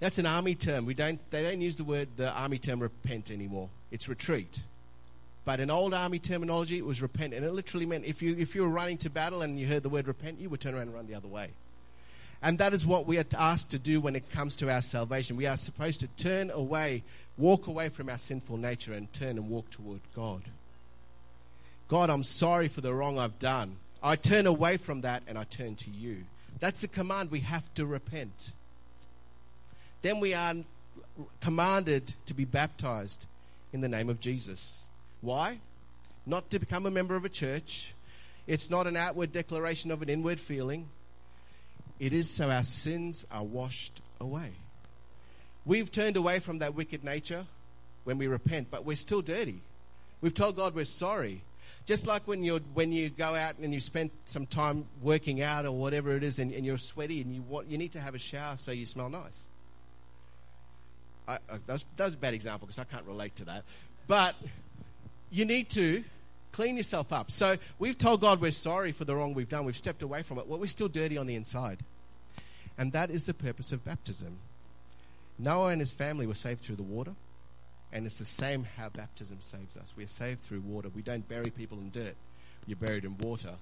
That's 0.00 0.18
an 0.18 0.26
army 0.26 0.54
term. 0.54 0.86
We 0.86 0.94
don't, 0.94 1.20
they 1.30 1.42
don't 1.42 1.60
use 1.60 1.76
the 1.76 1.84
word, 1.84 2.08
the 2.16 2.30
army 2.30 2.58
term 2.58 2.80
repent 2.80 3.30
anymore. 3.30 3.68
It's 3.90 4.08
retreat. 4.08 4.60
But 5.44 5.60
in 5.60 5.70
old 5.70 5.94
army 5.94 6.18
terminology, 6.18 6.78
it 6.78 6.84
was 6.84 7.02
repent. 7.02 7.34
And 7.34 7.44
it 7.44 7.52
literally 7.52 7.86
meant 7.86 8.04
if 8.04 8.22
you, 8.22 8.36
if 8.38 8.54
you 8.54 8.62
were 8.62 8.68
running 8.68 8.98
to 8.98 9.10
battle 9.10 9.42
and 9.42 9.58
you 9.58 9.66
heard 9.66 9.82
the 9.82 9.88
word 9.88 10.06
repent, 10.06 10.40
you 10.40 10.50
would 10.50 10.60
turn 10.60 10.74
around 10.74 10.82
and 10.82 10.94
run 10.94 11.06
the 11.06 11.14
other 11.14 11.28
way. 11.28 11.50
And 12.40 12.58
that 12.58 12.72
is 12.72 12.86
what 12.86 13.06
we 13.06 13.18
are 13.18 13.26
asked 13.36 13.70
to 13.70 13.78
do 13.78 14.00
when 14.00 14.14
it 14.14 14.30
comes 14.30 14.54
to 14.56 14.70
our 14.70 14.82
salvation. 14.82 15.36
We 15.36 15.46
are 15.46 15.56
supposed 15.56 16.00
to 16.00 16.06
turn 16.16 16.50
away, 16.50 17.02
walk 17.36 17.66
away 17.66 17.88
from 17.88 18.08
our 18.08 18.18
sinful 18.18 18.56
nature 18.56 18.92
and 18.92 19.12
turn 19.12 19.38
and 19.38 19.50
walk 19.50 19.70
toward 19.70 20.00
God. 20.14 20.42
God, 21.88 22.10
I'm 22.10 22.22
sorry 22.22 22.68
for 22.68 22.80
the 22.80 22.94
wrong 22.94 23.18
I've 23.18 23.38
done. 23.38 23.76
I 24.02 24.14
turn 24.14 24.46
away 24.46 24.76
from 24.76 25.00
that 25.00 25.22
and 25.26 25.36
I 25.36 25.44
turn 25.44 25.74
to 25.76 25.90
you. 25.90 26.18
That's 26.60 26.82
a 26.82 26.88
command. 26.88 27.30
We 27.30 27.40
have 27.40 27.72
to 27.74 27.86
repent. 27.86 28.50
Then 30.02 30.20
we 30.20 30.34
are 30.34 30.54
commanded 31.40 32.14
to 32.26 32.34
be 32.34 32.44
baptized 32.44 33.26
in 33.72 33.80
the 33.80 33.88
name 33.88 34.08
of 34.08 34.20
Jesus. 34.20 34.84
Why? 35.20 35.58
Not 36.24 36.50
to 36.50 36.58
become 36.58 36.86
a 36.86 36.90
member 36.90 37.16
of 37.16 37.24
a 37.24 37.28
church. 37.28 37.94
It's 38.46 38.70
not 38.70 38.86
an 38.86 38.96
outward 38.96 39.32
declaration 39.32 39.90
of 39.90 40.02
an 40.02 40.08
inward 40.08 40.38
feeling. 40.38 40.88
It 41.98 42.12
is 42.12 42.30
so 42.30 42.50
our 42.50 42.64
sins 42.64 43.26
are 43.30 43.42
washed 43.42 44.00
away. 44.20 44.52
We've 45.66 45.90
turned 45.90 46.16
away 46.16 46.38
from 46.38 46.60
that 46.60 46.74
wicked 46.74 47.04
nature 47.04 47.44
when 48.04 48.18
we 48.18 48.26
repent, 48.26 48.68
but 48.70 48.84
we're 48.84 48.96
still 48.96 49.20
dirty. 49.20 49.60
We've 50.20 50.34
told 50.34 50.56
God 50.56 50.74
we're 50.74 50.84
sorry. 50.84 51.42
Just 51.84 52.06
like 52.06 52.26
when 52.26 52.42
you 52.42 52.60
when 52.74 52.92
you 52.92 53.08
go 53.08 53.34
out 53.34 53.56
and 53.58 53.72
you 53.72 53.80
spend 53.80 54.10
some 54.26 54.46
time 54.46 54.84
working 55.02 55.42
out 55.42 55.64
or 55.64 55.72
whatever 55.72 56.16
it 56.16 56.22
is, 56.22 56.38
and, 56.38 56.52
and 56.52 56.64
you're 56.64 56.78
sweaty 56.78 57.20
and 57.20 57.34
you 57.34 57.42
want 57.42 57.70
you 57.70 57.78
need 57.78 57.92
to 57.92 58.00
have 58.00 58.14
a 58.14 58.18
shower 58.18 58.56
so 58.56 58.72
you 58.72 58.86
smell 58.86 59.08
nice. 59.08 59.42
I, 61.26 61.38
I, 61.50 61.78
a 61.98 62.10
bad 62.12 62.34
example 62.34 62.66
because 62.66 62.78
I 62.78 62.84
can't 62.84 63.06
relate 63.06 63.36
to 63.36 63.44
that, 63.46 63.64
but 64.06 64.34
you 65.30 65.44
need 65.44 65.68
to 65.70 66.04
clean 66.52 66.76
yourself 66.76 67.12
up. 67.12 67.30
So 67.30 67.56
we've 67.78 67.98
told 67.98 68.20
God 68.20 68.40
we're 68.40 68.50
sorry 68.50 68.92
for 68.92 69.04
the 69.04 69.14
wrong 69.14 69.34
we've 69.34 69.48
done. 69.48 69.64
We've 69.64 69.76
stepped 69.76 70.02
away 70.02 70.22
from 70.22 70.38
it. 70.38 70.46
Well, 70.46 70.58
we're 70.58 70.66
still 70.66 70.88
dirty 70.88 71.16
on 71.18 71.26
the 71.26 71.34
inside, 71.34 71.80
and 72.76 72.92
that 72.92 73.10
is 73.10 73.24
the 73.24 73.34
purpose 73.34 73.72
of 73.72 73.84
baptism. 73.84 74.38
Noah 75.38 75.68
and 75.68 75.80
his 75.80 75.90
family 75.90 76.26
were 76.26 76.34
saved 76.34 76.62
through 76.62 76.76
the 76.76 76.82
water. 76.82 77.12
And 77.92 78.04
it's 78.04 78.18
the 78.18 78.24
same 78.24 78.66
how 78.76 78.90
baptism 78.90 79.38
saves 79.40 79.76
us. 79.76 79.92
We 79.96 80.04
are 80.04 80.08
saved 80.08 80.42
through 80.42 80.60
water. 80.60 80.90
We 80.94 81.02
don't 81.02 81.26
bury 81.26 81.50
people 81.50 81.78
in 81.78 81.90
dirt. 81.90 82.16
You're 82.66 82.76
buried 82.76 83.04
in 83.04 83.16
water. 83.18 83.54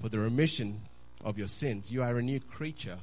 For 0.00 0.08
the 0.08 0.18
remission 0.18 0.80
of 1.24 1.38
your 1.38 1.48
sins, 1.48 1.92
you 1.92 2.02
are 2.02 2.18
a 2.18 2.22
new 2.22 2.40
creature. 2.40 2.98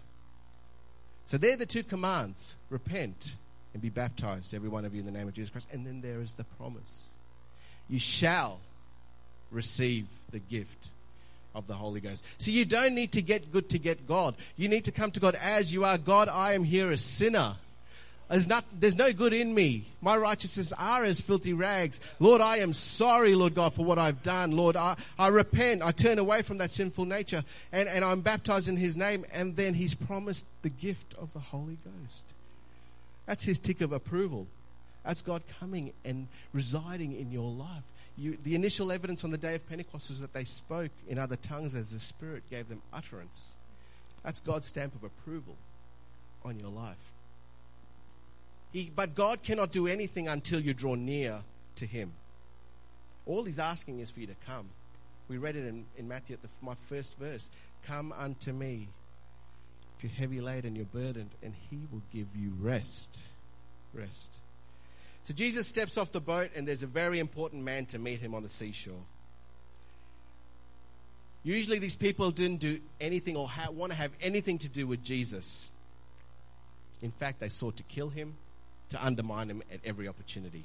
So 1.28 1.38
they're 1.38 1.56
the 1.56 1.66
two 1.66 1.84
commands 1.84 2.56
repent 2.70 3.32
and 3.74 3.82
be 3.82 3.90
baptized, 3.90 4.54
every 4.54 4.70
one 4.70 4.86
of 4.86 4.94
you, 4.94 5.00
in 5.00 5.06
the 5.06 5.12
name 5.12 5.28
of 5.28 5.34
Jesus 5.34 5.52
Christ. 5.52 5.70
And 5.72 5.86
then 5.86 6.02
there 6.02 6.22
is 6.22 6.34
the 6.34 6.44
promise 6.44 7.14
you 7.90 8.00
shall 8.00 8.60
receive 9.52 10.08
the 10.32 10.40
gift 10.40 10.90
of 11.56 11.68
the 11.68 11.74
Holy 11.74 12.00
Ghost. 12.00 12.24
So 12.38 12.52
you 12.52 12.66
don't 12.66 12.94
need 12.94 13.14
to 13.14 13.22
get 13.22 13.52
good 13.52 13.70
to 13.70 13.80
get 13.80 14.08
God. 14.08 14.36
You 14.58 14.70
need 14.70 14.86
to 14.86 14.92
come 14.92 15.12
to 15.12 15.20
God 15.20 15.36
as 15.36 15.74
you 15.74 15.86
are. 15.86 15.98
God, 15.98 16.30
I 16.30 16.54
am 16.54 16.64
here 16.64 16.92
a 16.92 16.98
sinner. 16.98 17.56
There's, 18.30 18.48
not, 18.48 18.66
there's 18.78 18.98
no 18.98 19.14
good 19.14 19.34
in 19.34 19.54
me. 19.54 19.86
My 20.02 20.18
righteousness 20.18 20.74
are 20.78 21.06
as 21.06 21.22
filthy 21.22 21.54
rags. 21.54 22.00
Lord, 22.20 22.42
I 22.42 22.58
am 22.58 22.74
sorry, 22.74 23.34
Lord 23.36 23.56
God, 23.56 23.74
for 23.74 23.86
what 23.86 23.98
I've 23.98 24.22
done. 24.22 24.52
Lord, 24.52 24.76
I, 24.76 24.98
I 25.18 25.28
repent. 25.30 25.82
I 25.82 25.92
turn 25.92 26.20
away 26.20 26.42
from 26.42 26.58
that 26.58 26.72
sinful 26.72 27.06
nature 27.06 27.44
and, 27.72 27.88
and 27.88 28.04
I'm 28.04 28.22
baptized 28.22 28.68
in 28.68 28.76
His 28.76 28.98
name. 28.98 29.26
And 29.32 29.56
then 29.56 29.74
He's 29.74 29.94
promised 29.94 30.46
the 30.62 30.70
gift 30.70 31.16
of 31.18 31.32
the 31.34 31.40
Holy 31.40 31.78
Ghost. 31.86 32.24
That's 33.26 33.44
His 33.44 33.60
tick 33.60 33.80
of 33.80 33.94
approval. 33.94 34.46
That's 35.06 35.22
God 35.22 35.42
coming 35.60 35.94
and 36.04 36.28
residing 36.54 37.18
in 37.18 37.32
your 37.32 37.50
life. 37.50 37.84
You, 38.18 38.38
the 38.44 38.56
initial 38.56 38.92
evidence 38.92 39.24
on 39.24 39.30
the 39.30 39.38
day 39.38 39.54
of 39.56 39.68
Pentecost 39.70 40.10
is 40.10 40.20
that 40.20 40.34
they 40.34 40.44
spoke 40.44 40.92
in 41.08 41.20
other 41.20 41.36
tongues 41.36 41.76
as 41.76 41.92
the 41.92 42.00
Spirit 42.00 42.44
gave 42.50 42.68
them 42.68 42.82
utterance. 42.92 43.54
That's 44.24 44.42
God's 44.42 44.68
stamp 44.68 44.96
of 44.96 45.04
approval 45.04 45.56
on 46.44 46.60
your 46.60 46.70
life. 46.70 46.98
He, 48.72 48.92
but 48.94 49.16
God 49.16 49.44
cannot 49.44 49.72
do 49.72 49.88
anything 49.88 50.28
until 50.28 50.60
you 50.60 50.74
draw 50.74 50.96
near 50.96 51.42
to 51.76 51.86
Him. 51.86 52.12
All 53.26 53.44
He's 53.44 53.60
asking 53.60 54.00
is 54.00 54.10
for 54.10 54.20
you 54.20 54.28
to 54.28 54.36
come. 54.46 54.70
We 55.28 55.38
read 55.38 55.56
it 55.56 55.68
in, 55.68 55.86
in 55.98 56.08
Matthew 56.08 56.34
at 56.36 56.42
the, 56.42 56.50
my 56.62 56.76
first 56.90 57.18
verse 57.18 57.50
Come 57.86 58.12
unto 58.12 58.52
me, 58.52 58.90
if 59.98 60.04
you're 60.04 60.12
heavy 60.12 60.42
laden, 60.42 60.76
you're 60.76 60.86
burdened, 60.86 61.30
and 61.42 61.54
He 61.70 61.80
will 61.92 62.02
give 62.12 62.28
you 62.36 62.52
rest. 62.60 63.20
Rest. 63.94 64.38
So 65.28 65.34
Jesus 65.34 65.68
steps 65.68 65.98
off 65.98 66.14
the 66.14 66.22
boat, 66.22 66.52
and 66.56 66.66
there's 66.66 66.84
a 66.84 66.88
very 66.88 67.20
important 67.20 67.62
man 67.62 67.86
to 67.88 68.00
meet 68.00 68.22
him 68.22 68.34
on 68.34 68.44
the 68.44 68.50
seashore. 68.50 69.04
Usually, 71.44 71.80
these 71.80 71.96
people 71.96 72.32
didn't 72.32 72.62
do 72.62 72.80
anything 73.02 73.36
or 73.36 73.46
ha- 73.46 73.70
want 73.70 73.92
to 73.92 73.98
have 73.98 74.12
anything 74.22 74.58
to 74.60 74.70
do 74.70 74.88
with 74.88 75.04
Jesus. 75.04 75.70
In 77.02 77.12
fact, 77.12 77.42
they 77.42 77.50
sought 77.50 77.76
to 77.76 77.84
kill 77.84 78.08
him, 78.08 78.36
to 78.88 79.06
undermine 79.06 79.50
him 79.50 79.64
at 79.70 79.82
every 79.84 80.08
opportunity. 80.08 80.64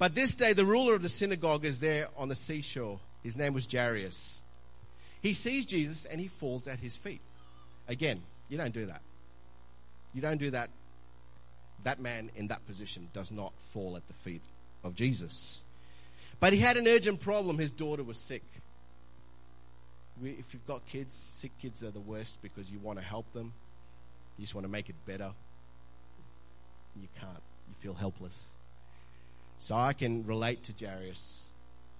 But 0.00 0.16
this 0.16 0.34
day, 0.34 0.52
the 0.52 0.66
ruler 0.66 0.94
of 0.94 1.02
the 1.02 1.08
synagogue 1.08 1.64
is 1.64 1.78
there 1.78 2.08
on 2.16 2.28
the 2.28 2.34
seashore. 2.34 2.98
His 3.22 3.36
name 3.36 3.54
was 3.54 3.68
Jairus. 3.70 4.42
He 5.20 5.32
sees 5.32 5.64
Jesus 5.64 6.06
and 6.06 6.20
he 6.20 6.26
falls 6.26 6.66
at 6.66 6.80
his 6.80 6.96
feet. 6.96 7.20
Again, 7.86 8.22
you 8.48 8.58
don't 8.58 8.74
do 8.74 8.86
that. 8.86 9.00
You 10.12 10.22
don't 10.22 10.38
do 10.38 10.50
that. 10.50 10.70
That 11.84 12.00
man 12.00 12.30
in 12.36 12.48
that 12.48 12.66
position 12.66 13.08
does 13.12 13.30
not 13.30 13.52
fall 13.72 13.96
at 13.96 14.06
the 14.06 14.14
feet 14.14 14.42
of 14.84 14.94
Jesus. 14.94 15.62
But 16.40 16.52
he 16.52 16.58
had 16.58 16.76
an 16.76 16.86
urgent 16.88 17.20
problem. 17.20 17.58
His 17.58 17.70
daughter 17.70 18.02
was 18.02 18.18
sick. 18.18 18.42
We, 20.22 20.30
if 20.30 20.44
you've 20.52 20.66
got 20.66 20.86
kids, 20.86 21.14
sick 21.14 21.52
kids 21.60 21.82
are 21.82 21.90
the 21.90 22.00
worst 22.00 22.38
because 22.42 22.70
you 22.70 22.78
want 22.78 22.98
to 22.98 23.04
help 23.04 23.32
them. 23.32 23.52
You 24.38 24.42
just 24.42 24.54
want 24.54 24.64
to 24.66 24.70
make 24.70 24.88
it 24.88 24.94
better 25.06 25.32
you 27.00 27.08
can't. 27.18 27.42
You 27.68 27.74
feel 27.80 27.94
helpless. 27.94 28.46
So 29.58 29.74
I 29.74 29.92
can 29.92 30.26
relate 30.26 30.64
to 30.64 30.72
Jairus. 30.84 31.42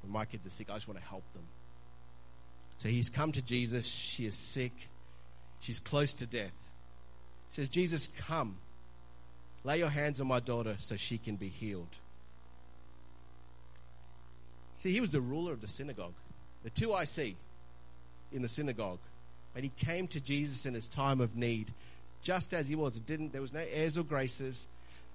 When 0.03 0.13
my 0.13 0.25
kids 0.25 0.47
are 0.47 0.51
sick, 0.51 0.69
I 0.71 0.75
just 0.75 0.89
want 0.89 1.01
to 1.01 1.07
help 1.07 1.23
them. 1.33 1.45
So 2.79 2.89
he's 2.89 3.09
come 3.09 3.33
to 3.33 3.43
Jesus. 3.43 3.87
She 3.87 4.27
is 4.27 4.35
sick. 4.35 4.73
She's 5.61 5.79
close 5.79 6.13
to 6.15 6.27
death. 6.27 6.51
He 7.51 7.57
says, 7.57 7.69
Jesus, 7.69 8.09
come. 8.19 8.57
Lay 9.65 9.79
your 9.79 9.91
hands 9.91 10.21
on 10.21 10.27
my 10.27 10.41
daughter 10.41 10.77
so 10.79 10.97
she 10.97 11.19
can 11.19 11.37
be 11.37 11.49
healed. 11.49 11.89
See, 14.77 14.93
he 14.93 15.01
was 15.01 15.13
the 15.13 15.21
ruler 15.21 15.53
of 15.53 15.61
the 15.61 15.69
synagogue. 15.69 16.15
The 16.65 16.71
two 16.71 16.93
I 16.93 17.05
see 17.05 17.37
in 18.33 18.43
the 18.43 18.49
synagogue. 18.49 18.99
But 19.55 19.63
he 19.63 19.71
came 19.77 20.09
to 20.09 20.21
Jesus 20.21 20.67
in 20.67 20.75
his 20.75 20.89
time 20.89 21.21
of 21.21 21.37
need, 21.37 21.73
just 22.23 22.55
as 22.55 22.67
he 22.67 22.75
was. 22.75 22.97
It 22.97 23.07
didn't, 23.07 23.33
there 23.33 23.43
was 23.43 23.53
no 23.53 23.65
airs 23.73 23.97
or 23.97 24.03
graces. 24.03 24.67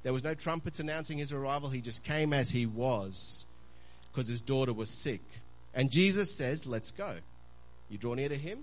There 0.03 0.13
was 0.13 0.23
no 0.23 0.35
trumpets 0.35 0.79
announcing 0.79 1.17
his 1.17 1.33
arrival. 1.33 1.69
He 1.69 1.81
just 1.81 2.03
came 2.03 2.31
as 2.31 2.49
he 2.49 2.65
was 2.65 3.45
because 4.11 4.27
his 4.27 4.41
daughter 4.41 4.73
was 4.73 4.89
sick. 4.89 5.21
And 5.73 5.91
Jesus 5.91 6.33
says, 6.33 6.65
Let's 6.65 6.91
go. 6.91 7.15
You 7.89 7.97
draw 7.97 8.13
near 8.13 8.29
to 8.29 8.37
him, 8.37 8.59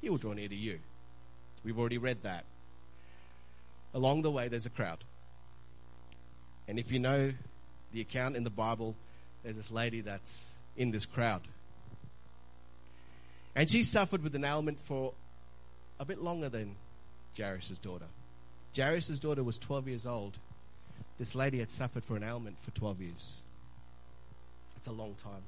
he 0.00 0.10
will 0.10 0.18
draw 0.18 0.32
near 0.32 0.48
to 0.48 0.54
you. 0.54 0.78
We've 1.64 1.78
already 1.78 1.98
read 1.98 2.22
that. 2.22 2.44
Along 3.94 4.22
the 4.22 4.30
way, 4.30 4.48
there's 4.48 4.66
a 4.66 4.70
crowd. 4.70 5.04
And 6.68 6.78
if 6.78 6.90
you 6.90 6.98
know 6.98 7.32
the 7.92 8.00
account 8.00 8.36
in 8.36 8.44
the 8.44 8.50
Bible, 8.50 8.94
there's 9.42 9.56
this 9.56 9.70
lady 9.70 10.00
that's 10.00 10.46
in 10.76 10.90
this 10.90 11.06
crowd. 11.06 11.42
And 13.54 13.70
she 13.70 13.84
suffered 13.84 14.22
with 14.22 14.34
an 14.34 14.44
ailment 14.44 14.80
for 14.80 15.12
a 16.00 16.04
bit 16.04 16.20
longer 16.20 16.48
than 16.48 16.74
Jairus' 17.38 17.78
daughter. 17.78 18.06
Jairus' 18.76 19.20
daughter 19.20 19.44
was 19.44 19.58
12 19.58 19.86
years 19.86 20.06
old 20.06 20.38
this 21.18 21.34
lady 21.34 21.58
had 21.58 21.70
suffered 21.70 22.04
for 22.04 22.16
an 22.16 22.22
ailment 22.24 22.56
for 22.62 22.70
12 22.72 23.00
years. 23.00 23.36
It's 24.76 24.88
a 24.88 24.92
long 24.92 25.14
time. 25.22 25.42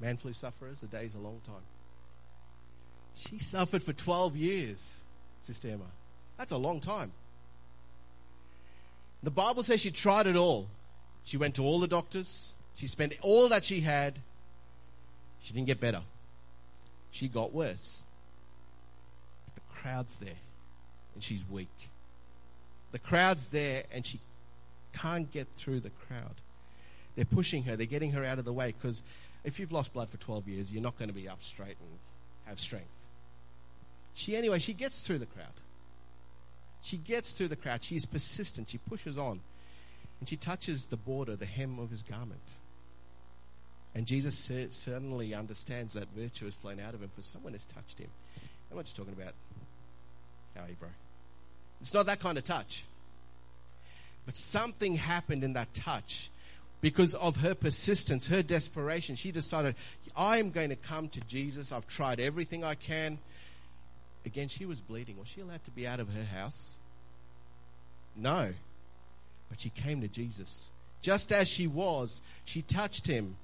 Man 0.00 0.16
flu 0.16 0.32
sufferers, 0.32 0.82
a 0.82 0.86
day 0.86 1.04
is 1.04 1.14
a 1.16 1.18
long 1.18 1.40
time. 1.44 1.62
She 3.16 3.40
suffered 3.40 3.82
for 3.82 3.92
12 3.92 4.36
years, 4.36 4.94
Sister 5.48 5.68
Emma. 5.68 5.86
That's 6.36 6.52
a 6.52 6.58
long 6.58 6.78
time. 6.78 7.10
The 9.22 9.30
Bible 9.30 9.62
says 9.62 9.80
she 9.80 9.90
tried 9.90 10.26
it 10.26 10.36
all. 10.36 10.68
She 11.24 11.38
went 11.38 11.54
to 11.54 11.62
all 11.62 11.80
the 11.80 11.88
doctors. 11.88 12.54
She 12.74 12.86
spent 12.86 13.14
all 13.22 13.48
that 13.48 13.64
she 13.64 13.80
had. 13.80 14.18
She 15.42 15.54
didn't 15.54 15.66
get 15.66 15.80
better. 15.80 16.02
She 17.12 17.28
got 17.28 17.54
worse. 17.54 18.00
But 19.46 19.54
the 19.54 19.80
crowd's 19.80 20.16
there, 20.16 20.38
and 21.14 21.24
she's 21.24 21.42
weak. 21.50 21.68
The 22.92 22.98
crowd's 22.98 23.46
there 23.46 23.84
and 23.90 24.04
she 24.04 24.20
can't 24.92 25.32
get 25.32 25.46
through 25.56 25.80
the 25.80 25.92
crowd. 26.06 26.34
They're 27.16 27.24
pushing 27.24 27.62
her, 27.62 27.74
they're 27.74 27.86
getting 27.86 28.12
her 28.12 28.24
out 28.24 28.38
of 28.38 28.44
the 28.44 28.52
way 28.52 28.74
because 28.78 29.00
if 29.44 29.58
you've 29.58 29.72
lost 29.72 29.94
blood 29.94 30.10
for 30.10 30.18
12 30.18 30.46
years, 30.46 30.70
you're 30.70 30.82
not 30.82 30.98
going 30.98 31.08
to 31.08 31.14
be 31.14 31.26
up 31.26 31.42
straight 31.42 31.76
and 31.80 31.98
have 32.44 32.60
strength. 32.60 32.97
She, 34.18 34.36
anyway, 34.36 34.58
she 34.58 34.72
gets 34.74 35.06
through 35.06 35.20
the 35.20 35.26
crowd. 35.26 35.46
She 36.82 36.96
gets 36.96 37.30
through 37.32 37.48
the 37.48 37.56
crowd. 37.56 37.84
She 37.84 37.94
is 37.94 38.04
persistent. 38.04 38.68
She 38.68 38.78
pushes 38.78 39.16
on. 39.16 39.38
And 40.18 40.28
she 40.28 40.36
touches 40.36 40.86
the 40.86 40.96
border, 40.96 41.36
the 41.36 41.46
hem 41.46 41.78
of 41.78 41.90
his 41.90 42.02
garment. 42.02 42.40
And 43.94 44.06
Jesus 44.06 44.50
certainly 44.70 45.34
understands 45.34 45.94
that 45.94 46.08
virtue 46.16 46.46
has 46.46 46.54
flown 46.54 46.80
out 46.80 46.94
of 46.94 47.00
him, 47.00 47.10
for 47.14 47.22
someone 47.22 47.52
has 47.52 47.64
touched 47.66 48.00
him. 48.00 48.08
I'm 48.70 48.76
not 48.76 48.86
just 48.86 48.96
talking 48.96 49.14
about, 49.14 49.34
how 50.56 50.64
are 50.64 50.68
you, 50.68 50.74
bro? 50.74 50.88
It's 51.80 51.94
not 51.94 52.06
that 52.06 52.18
kind 52.18 52.38
of 52.38 52.42
touch. 52.42 52.82
But 54.26 54.36
something 54.36 54.96
happened 54.96 55.44
in 55.44 55.52
that 55.52 55.72
touch 55.74 56.28
because 56.80 57.14
of 57.14 57.36
her 57.36 57.54
persistence, 57.54 58.26
her 58.26 58.42
desperation. 58.42 59.14
She 59.14 59.30
decided, 59.30 59.76
I'm 60.16 60.50
going 60.50 60.70
to 60.70 60.76
come 60.76 61.08
to 61.10 61.20
Jesus. 61.20 61.70
I've 61.70 61.86
tried 61.86 62.18
everything 62.18 62.64
I 62.64 62.74
can. 62.74 63.18
Again, 64.26 64.48
she 64.48 64.66
was 64.66 64.80
bleeding. 64.80 65.18
Was 65.18 65.28
she 65.28 65.40
allowed 65.40 65.64
to 65.64 65.70
be 65.70 65.86
out 65.86 66.00
of 66.00 66.10
her 66.10 66.24
house? 66.24 66.70
No. 68.16 68.52
But 69.48 69.60
she 69.60 69.70
came 69.70 70.00
to 70.00 70.08
Jesus. 70.08 70.68
Just 71.00 71.32
as 71.32 71.48
she 71.48 71.66
was, 71.66 72.20
she 72.44 72.62
touched 72.62 73.06
him 73.06 73.36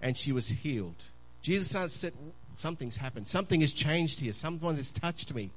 and 0.00 0.16
she 0.16 0.32
was 0.32 0.48
healed. 0.48 0.96
Jesus 1.42 1.68
said, 1.94 2.12
Something's 2.56 2.96
happened. 2.96 3.28
Something 3.28 3.60
has 3.60 3.72
changed 3.72 4.20
here. 4.20 4.32
Someone 4.32 4.76
has 4.76 4.92
touched 4.92 5.34
me. 5.34 5.50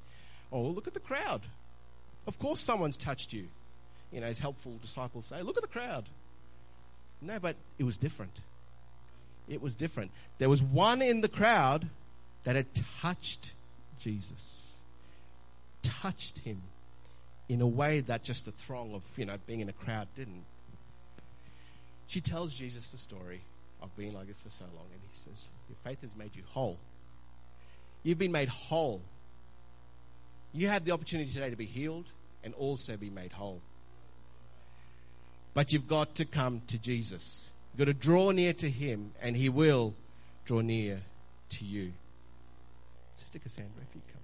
Oh, 0.52 0.62
look 0.62 0.88
at 0.88 0.94
the 0.94 1.00
crowd. 1.00 1.42
Of 2.28 2.40
course, 2.40 2.60
someone's 2.60 2.98
touched 2.98 3.34
you. 3.34 3.48
You 4.12 4.22
know, 4.22 4.28
as 4.28 4.40
helpful 4.40 4.78
disciples 4.82 5.26
say, 5.26 5.42
look 5.42 5.58
at 5.58 5.64
the 5.64 5.70
crowd. 5.70 6.06
No, 7.22 7.40
but 7.40 7.56
it 7.78 7.84
was 7.84 7.98
different. 7.98 8.32
It 9.48 9.62
was 9.62 9.76
different. 9.76 10.12
There 10.38 10.50
was 10.50 10.62
one 10.62 11.02
in 11.02 11.22
the 11.22 11.28
crowd 11.28 11.90
that 12.44 12.56
had 12.56 12.68
touched 13.02 13.52
Jesus, 14.06 14.62
touched 15.82 16.38
him 16.38 16.62
in 17.50 17.60
a 17.60 17.68
way 17.68 18.02
that 18.02 18.22
just 18.22 18.46
the 18.46 18.52
throng 18.52 18.94
of, 18.94 19.02
you 19.18 19.26
know, 19.26 19.38
being 19.48 19.62
in 19.62 19.70
a 19.70 19.74
crowd 19.74 20.08
didn't. 20.16 20.46
She 22.06 22.22
tells 22.22 22.54
Jesus 22.54 22.92
the 22.92 23.00
story 23.00 23.42
of 23.82 23.90
being 23.98 24.14
like 24.14 24.28
this 24.28 24.40
for 24.40 24.52
so 24.52 24.66
long, 24.76 24.86
and 24.92 25.02
he 25.12 25.18
says, 25.18 25.48
Your 25.68 25.78
faith 25.84 26.02
has 26.02 26.16
made 26.16 26.36
you 26.36 26.44
whole. 26.50 26.78
You've 28.04 28.20
been 28.20 28.32
made 28.32 28.48
whole. 28.48 29.02
You 30.54 30.68
had 30.68 30.86
the 30.86 30.92
opportunity 30.92 31.32
today 31.32 31.50
to 31.50 31.56
be 31.56 31.66
healed 31.66 32.06
and 32.44 32.54
also 32.54 32.98
be 32.98 33.10
made 33.10 33.32
whole. 33.32 33.60
But 35.56 35.74
you've 35.74 35.88
got 35.88 36.14
to 36.16 36.26
come 36.26 36.62
to 36.68 36.78
Jesus. 36.78 37.50
You've 37.74 37.80
got 37.80 37.86
to 37.86 37.94
draw 37.94 38.30
near 38.30 38.54
to 38.54 38.70
Him, 38.70 39.14
and 39.20 39.36
He 39.36 39.50
will 39.50 39.96
draw 40.46 40.62
near 40.62 41.02
to 41.50 41.66
you. 41.66 41.94
Sister 43.18 43.40
Cassandra, 43.40 43.82
if 43.82 43.96
you 43.96 44.02
come, 44.12 44.22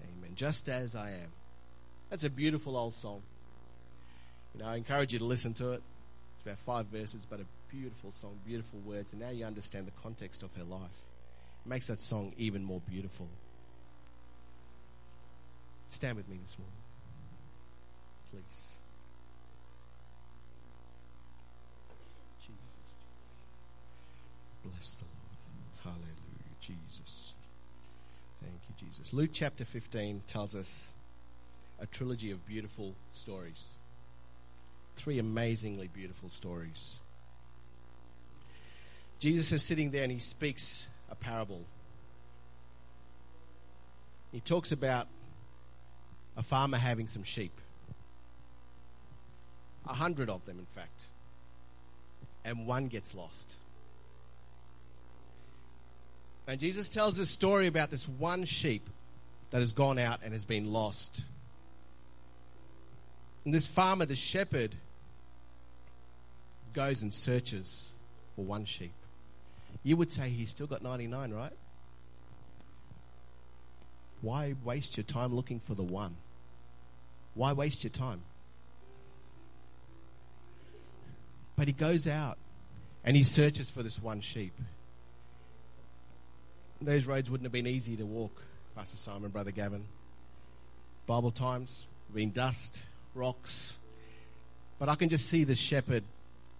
please. 0.00 0.08
Amen. 0.18 0.34
Just 0.34 0.68
as 0.68 0.96
I 0.96 1.10
am. 1.10 1.32
That's 2.10 2.24
a 2.24 2.30
beautiful 2.30 2.76
old 2.76 2.94
song. 2.94 3.22
You 4.54 4.62
know, 4.62 4.68
I 4.68 4.76
encourage 4.76 5.12
you 5.12 5.18
to 5.18 5.24
listen 5.24 5.52
to 5.54 5.72
it. 5.72 5.82
It's 6.36 6.42
about 6.46 6.58
five 6.58 6.86
verses, 6.86 7.26
but 7.28 7.40
a 7.40 7.44
beautiful 7.68 8.12
song, 8.12 8.38
beautiful 8.46 8.78
words, 8.80 9.12
and 9.12 9.20
now 9.20 9.30
you 9.30 9.44
understand 9.44 9.86
the 9.86 10.02
context 10.02 10.42
of 10.42 10.54
her 10.56 10.64
life. 10.64 10.80
It 11.64 11.68
makes 11.68 11.88
that 11.88 12.00
song 12.00 12.32
even 12.38 12.62
more 12.62 12.80
beautiful. 12.88 13.28
Stand 15.90 16.16
with 16.16 16.28
me 16.28 16.38
this 16.44 16.56
morning, 16.58 16.74
please. 18.30 18.68
Jesus. 22.42 22.54
Bless 24.64 24.94
the 24.94 25.04
Lord. 25.04 25.96
Hallelujah, 25.96 26.56
Jesus. 26.60 27.32
Thank 28.40 28.54
you, 28.68 28.88
Jesus. 28.88 29.12
Luke 29.12 29.30
chapter 29.32 29.64
15 29.64 30.22
tells 30.26 30.54
us 30.54 30.92
a 31.80 31.86
trilogy 31.86 32.30
of 32.30 32.46
beautiful 32.46 32.94
stories. 33.12 33.72
Three 34.96 35.18
amazingly 35.18 35.88
beautiful 35.88 36.30
stories. 36.30 37.00
Jesus 39.18 39.52
is 39.52 39.62
sitting 39.62 39.90
there 39.90 40.02
and 40.02 40.12
he 40.12 40.18
speaks 40.18 40.88
a 41.10 41.14
parable. 41.14 41.62
He 44.32 44.40
talks 44.40 44.72
about 44.72 45.08
a 46.36 46.42
farmer 46.42 46.78
having 46.78 47.06
some 47.06 47.22
sheep. 47.22 47.52
A 49.86 49.94
hundred 49.94 50.30
of 50.30 50.44
them, 50.46 50.58
in 50.58 50.66
fact. 50.66 51.02
And 52.44 52.66
one 52.66 52.88
gets 52.88 53.14
lost. 53.14 53.46
And 56.46 56.60
Jesus 56.60 56.90
tells 56.90 57.18
a 57.18 57.26
story 57.26 57.66
about 57.66 57.90
this 57.90 58.08
one 58.08 58.44
sheep 58.44 58.88
that 59.50 59.60
has 59.60 59.72
gone 59.72 59.98
out 59.98 60.20
and 60.22 60.32
has 60.32 60.44
been 60.44 60.72
lost. 60.72 61.24
And 63.44 63.54
this 63.54 63.66
farmer, 63.66 64.04
the 64.04 64.14
shepherd, 64.14 64.74
goes 66.74 67.02
and 67.02 67.14
searches 67.14 67.92
for 68.34 68.44
one 68.44 68.64
sheep. 68.64 68.92
You 69.82 69.96
would 69.96 70.12
say 70.12 70.28
he's 70.28 70.50
still 70.50 70.66
got 70.66 70.82
99, 70.82 71.32
right? 71.32 71.52
Why 74.20 74.54
waste 74.64 74.96
your 74.96 75.04
time 75.04 75.34
looking 75.34 75.60
for 75.60 75.74
the 75.74 75.82
one? 75.82 76.16
Why 77.34 77.52
waste 77.52 77.84
your 77.84 77.90
time? 77.90 78.22
But 81.56 81.68
he 81.68 81.72
goes 81.72 82.06
out 82.06 82.38
and 83.04 83.16
he 83.16 83.22
searches 83.22 83.68
for 83.70 83.82
this 83.82 84.00
one 84.00 84.20
sheep. 84.20 84.54
Those 86.84 87.06
roads 87.06 87.30
wouldn't 87.30 87.46
have 87.46 87.52
been 87.52 87.66
easy 87.66 87.96
to 87.96 88.04
walk, 88.04 88.42
Pastor 88.76 88.98
Simon, 88.98 89.30
Brother 89.30 89.50
Gavin. 89.50 89.84
Bible 91.06 91.30
times, 91.30 91.84
been 92.12 92.30
dust, 92.30 92.78
rocks. 93.14 93.74
But 94.78 94.90
I 94.90 94.94
can 94.94 95.08
just 95.08 95.26
see 95.26 95.44
the 95.44 95.54
shepherd 95.54 96.04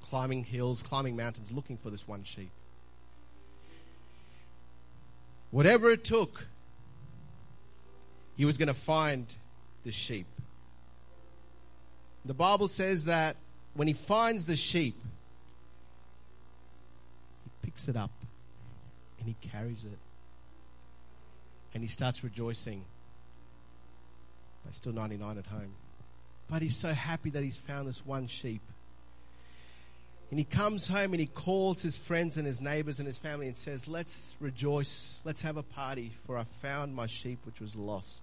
climbing 0.03 0.45
hills, 0.45 0.83
climbing 0.83 1.15
mountains, 1.15 1.53
looking 1.53 1.77
for 1.77 1.91
this 1.91 2.09
one 2.09 2.25
sheep. 2.25 2.51
Whatever 5.51 5.91
it 5.91 6.05
took, 6.05 6.47
he 8.37 8.47
was 8.47 8.57
going 8.57 8.69
to 8.69 8.75
find 8.75 9.27
the 9.85 9.93
sheep. 9.93 10.27
The 12.25 12.35
Bible 12.35 12.69
says 12.69 13.05
that 13.05 13.37
when 13.75 13.89
he 13.89 13.95
finds 13.95 14.47
the 14.47 14.57
sheep, 14.57 14.97
he 17.45 17.51
picks 17.67 17.89
it 17.89 17.97
up 17.97 18.11
and 19.19 19.29
he 19.29 19.37
carries 19.49 19.85
it. 19.85 19.99
And 21.75 21.83
he 21.83 21.89
starts 21.89 22.23
rejoicing. 22.23 22.85
There's 24.65 24.77
still 24.77 24.93
99 24.93 25.39
at 25.39 25.47
home. 25.47 25.75
But 26.49 26.63
he's 26.63 26.77
so 26.77 26.93
happy 26.93 27.31
that 27.31 27.43
he's 27.43 27.57
found 27.57 27.89
this 27.89 28.05
one 28.07 28.27
sheep. 28.29 28.63
And 30.31 30.39
he 30.39 30.45
comes 30.45 30.87
home 30.87 31.13
and 31.13 31.21
he 31.21 31.27
calls 31.27 31.83
his 31.83 31.97
friends 31.97 32.37
and 32.37 32.47
his 32.47 32.61
neighbors 32.61 32.99
and 32.99 33.07
his 33.07 33.19
family 33.19 33.47
and 33.47 33.57
says, 33.57 33.87
Let's 33.87 34.35
rejoice. 34.41 35.21
Let's 35.25 35.43
have 35.43 35.57
a 35.57 35.63
party, 35.63 36.13
for 36.27 36.39
I 36.39 36.45
found 36.63 36.95
my 36.95 37.07
sheep 37.07 37.39
which 37.45 37.61
was 37.61 37.77
lost. 37.77 38.21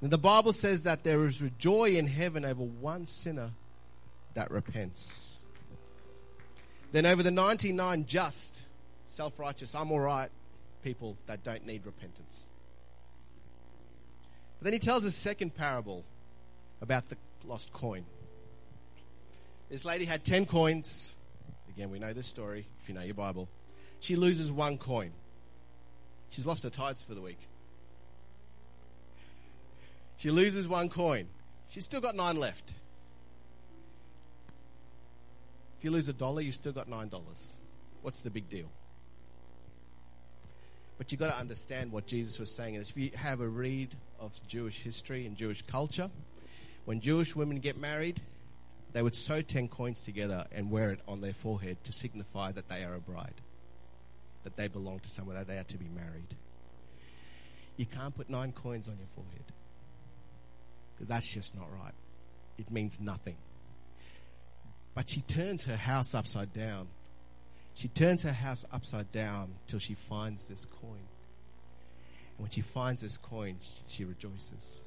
And 0.00 0.10
the 0.10 0.18
Bible 0.18 0.52
says 0.52 0.82
that 0.82 1.04
there 1.04 1.24
is 1.26 1.42
joy 1.58 1.96
in 1.96 2.06
heaven 2.06 2.44
over 2.44 2.62
one 2.62 3.06
sinner 3.06 3.50
that 4.34 4.50
repents. 4.50 5.36
Then 6.92 7.04
over 7.04 7.22
the 7.22 7.30
99 7.30 8.06
just, 8.06 8.62
self 9.08 9.38
righteous, 9.38 9.74
I'm 9.74 9.92
all 9.92 10.00
right 10.00 10.30
people 10.82 11.16
that 11.26 11.42
don't 11.42 11.66
need 11.66 11.84
repentance. 11.86 12.46
But 14.58 14.64
then 14.64 14.72
he 14.72 14.78
tells 14.78 15.04
a 15.04 15.10
second 15.10 15.54
parable 15.54 16.04
about 16.80 17.08
the 17.08 17.16
lost 17.44 17.72
coin. 17.72 18.04
This 19.70 19.84
lady 19.84 20.04
had 20.04 20.24
10 20.24 20.46
coins. 20.46 21.14
Again, 21.68 21.90
we 21.90 21.98
know 21.98 22.12
this 22.12 22.26
story 22.26 22.66
if 22.82 22.88
you 22.88 22.94
know 22.94 23.02
your 23.02 23.14
Bible. 23.14 23.48
She 24.00 24.16
loses 24.16 24.50
one 24.50 24.78
coin. 24.78 25.12
She's 26.30 26.46
lost 26.46 26.62
her 26.64 26.70
tithes 26.70 27.02
for 27.02 27.14
the 27.14 27.20
week. 27.20 27.38
She 30.16 30.30
loses 30.30 30.66
one 30.66 30.88
coin. 30.88 31.28
She's 31.70 31.84
still 31.84 32.00
got 32.00 32.16
nine 32.16 32.36
left. 32.36 32.72
If 35.78 35.84
you 35.84 35.90
lose 35.92 36.08
a 36.08 36.12
dollar, 36.12 36.40
you've 36.40 36.56
still 36.56 36.72
got 36.72 36.88
nine 36.88 37.08
dollars. 37.08 37.46
What's 38.02 38.20
the 38.20 38.30
big 38.30 38.48
deal? 38.48 38.68
But 41.08 41.12
you've 41.12 41.20
got 41.20 41.32
to 41.32 41.40
understand 41.40 41.90
what 41.90 42.06
Jesus 42.06 42.38
was 42.38 42.50
saying. 42.50 42.74
if 42.74 42.94
you 42.94 43.10
have 43.14 43.40
a 43.40 43.48
read 43.48 43.96
of 44.20 44.38
Jewish 44.46 44.82
history 44.82 45.24
and 45.24 45.38
Jewish 45.38 45.62
culture, 45.62 46.10
when 46.84 47.00
Jewish 47.00 47.34
women 47.34 47.60
get 47.60 47.78
married, 47.78 48.20
they 48.92 49.00
would 49.00 49.14
sew 49.14 49.40
10 49.40 49.68
coins 49.68 50.02
together 50.02 50.44
and 50.52 50.70
wear 50.70 50.90
it 50.90 51.00
on 51.08 51.22
their 51.22 51.32
forehead 51.32 51.82
to 51.84 51.92
signify 51.92 52.52
that 52.52 52.68
they 52.68 52.84
are 52.84 52.94
a 52.94 53.00
bride, 53.00 53.40
that 54.44 54.58
they 54.58 54.68
belong 54.68 54.98
to 54.98 55.08
someone, 55.08 55.34
that 55.34 55.46
they 55.46 55.56
are 55.56 55.64
to 55.64 55.78
be 55.78 55.88
married. 55.88 56.36
You 57.78 57.86
can't 57.86 58.14
put 58.14 58.28
nine 58.28 58.52
coins 58.52 58.86
on 58.86 58.98
your 58.98 59.08
forehead 59.14 59.50
because 60.94 61.08
that's 61.08 61.26
just 61.26 61.56
not 61.56 61.68
right. 61.82 61.94
It 62.58 62.70
means 62.70 63.00
nothing. 63.00 63.36
But 64.94 65.08
she 65.08 65.22
turns 65.22 65.64
her 65.64 65.76
house 65.78 66.14
upside 66.14 66.52
down. 66.52 66.88
She 67.78 67.86
turns 67.86 68.24
her 68.24 68.32
house 68.32 68.64
upside 68.72 69.12
down 69.12 69.54
till 69.68 69.78
she 69.78 69.94
finds 69.94 70.46
this 70.46 70.64
coin. 70.64 71.06
And 72.36 72.38
when 72.38 72.50
she 72.50 72.60
finds 72.60 73.02
this 73.02 73.16
coin, 73.16 73.58
she 73.86 74.04
rejoices. 74.04 74.80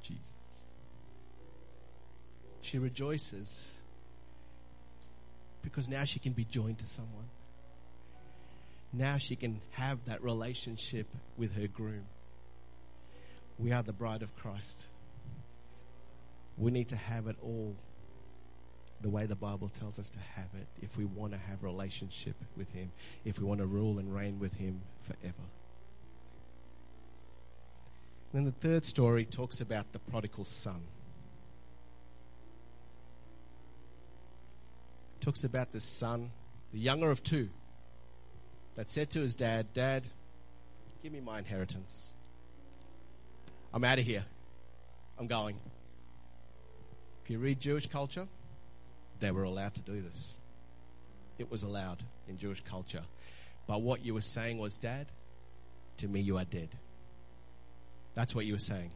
Jesus. 0.00 0.22
She 2.60 2.78
rejoices 2.78 3.66
because 5.62 5.88
now 5.88 6.04
she 6.04 6.20
can 6.20 6.34
be 6.34 6.44
joined 6.44 6.78
to 6.78 6.86
someone. 6.86 7.28
Now 8.92 9.18
she 9.18 9.34
can 9.34 9.60
have 9.72 10.04
that 10.04 10.22
relationship 10.22 11.08
with 11.36 11.52
her 11.56 11.66
groom. 11.66 12.04
We 13.58 13.72
are 13.72 13.82
the 13.82 13.92
bride 13.92 14.22
of 14.22 14.36
Christ. 14.36 14.84
We 16.56 16.70
need 16.70 16.90
to 16.90 16.96
have 16.96 17.26
it 17.26 17.36
all 17.42 17.74
the 19.00 19.08
way 19.08 19.26
the 19.26 19.36
Bible 19.36 19.70
tells 19.78 19.98
us 19.98 20.10
to 20.10 20.18
have 20.18 20.48
it 20.54 20.66
if 20.82 20.96
we 20.96 21.04
want 21.04 21.32
to 21.32 21.38
have 21.38 21.62
relationship 21.62 22.34
with 22.56 22.70
him, 22.72 22.90
if 23.24 23.38
we 23.38 23.46
want 23.46 23.60
to 23.60 23.66
rule 23.66 23.98
and 23.98 24.14
reign 24.14 24.38
with 24.38 24.54
him 24.54 24.80
forever. 25.02 25.34
Then 28.32 28.44
the 28.44 28.52
third 28.52 28.84
story 28.84 29.24
talks 29.24 29.60
about 29.60 29.92
the 29.92 29.98
prodigal 29.98 30.44
son. 30.44 30.82
It 35.20 35.24
talks 35.24 35.44
about 35.44 35.72
the 35.72 35.80
son, 35.80 36.30
the 36.72 36.78
younger 36.78 37.10
of 37.10 37.22
two, 37.22 37.48
that 38.74 38.90
said 38.90 39.10
to 39.10 39.20
his 39.20 39.34
dad, 39.34 39.72
Dad, 39.72 40.04
give 41.02 41.12
me 41.12 41.20
my 41.20 41.38
inheritance. 41.38 42.10
I'm 43.72 43.84
out 43.84 43.98
of 43.98 44.04
here. 44.04 44.24
I'm 45.18 45.26
going. 45.26 45.56
If 47.24 47.30
you 47.30 47.38
read 47.38 47.60
Jewish 47.60 47.86
culture, 47.86 48.26
they 49.20 49.30
were 49.30 49.44
allowed 49.44 49.74
to 49.74 49.80
do 49.80 50.00
this. 50.02 50.34
It 51.38 51.50
was 51.50 51.62
allowed 51.62 52.02
in 52.28 52.38
Jewish 52.38 52.62
culture. 52.62 53.02
But 53.66 53.82
what 53.82 54.04
you 54.04 54.14
were 54.14 54.22
saying 54.22 54.58
was, 54.58 54.76
Dad, 54.76 55.06
to 55.98 56.08
me 56.08 56.20
you 56.20 56.38
are 56.38 56.44
dead. 56.44 56.70
That's 58.14 58.34
what 58.34 58.46
you 58.46 58.54
were 58.54 58.58
saying. 58.58 58.90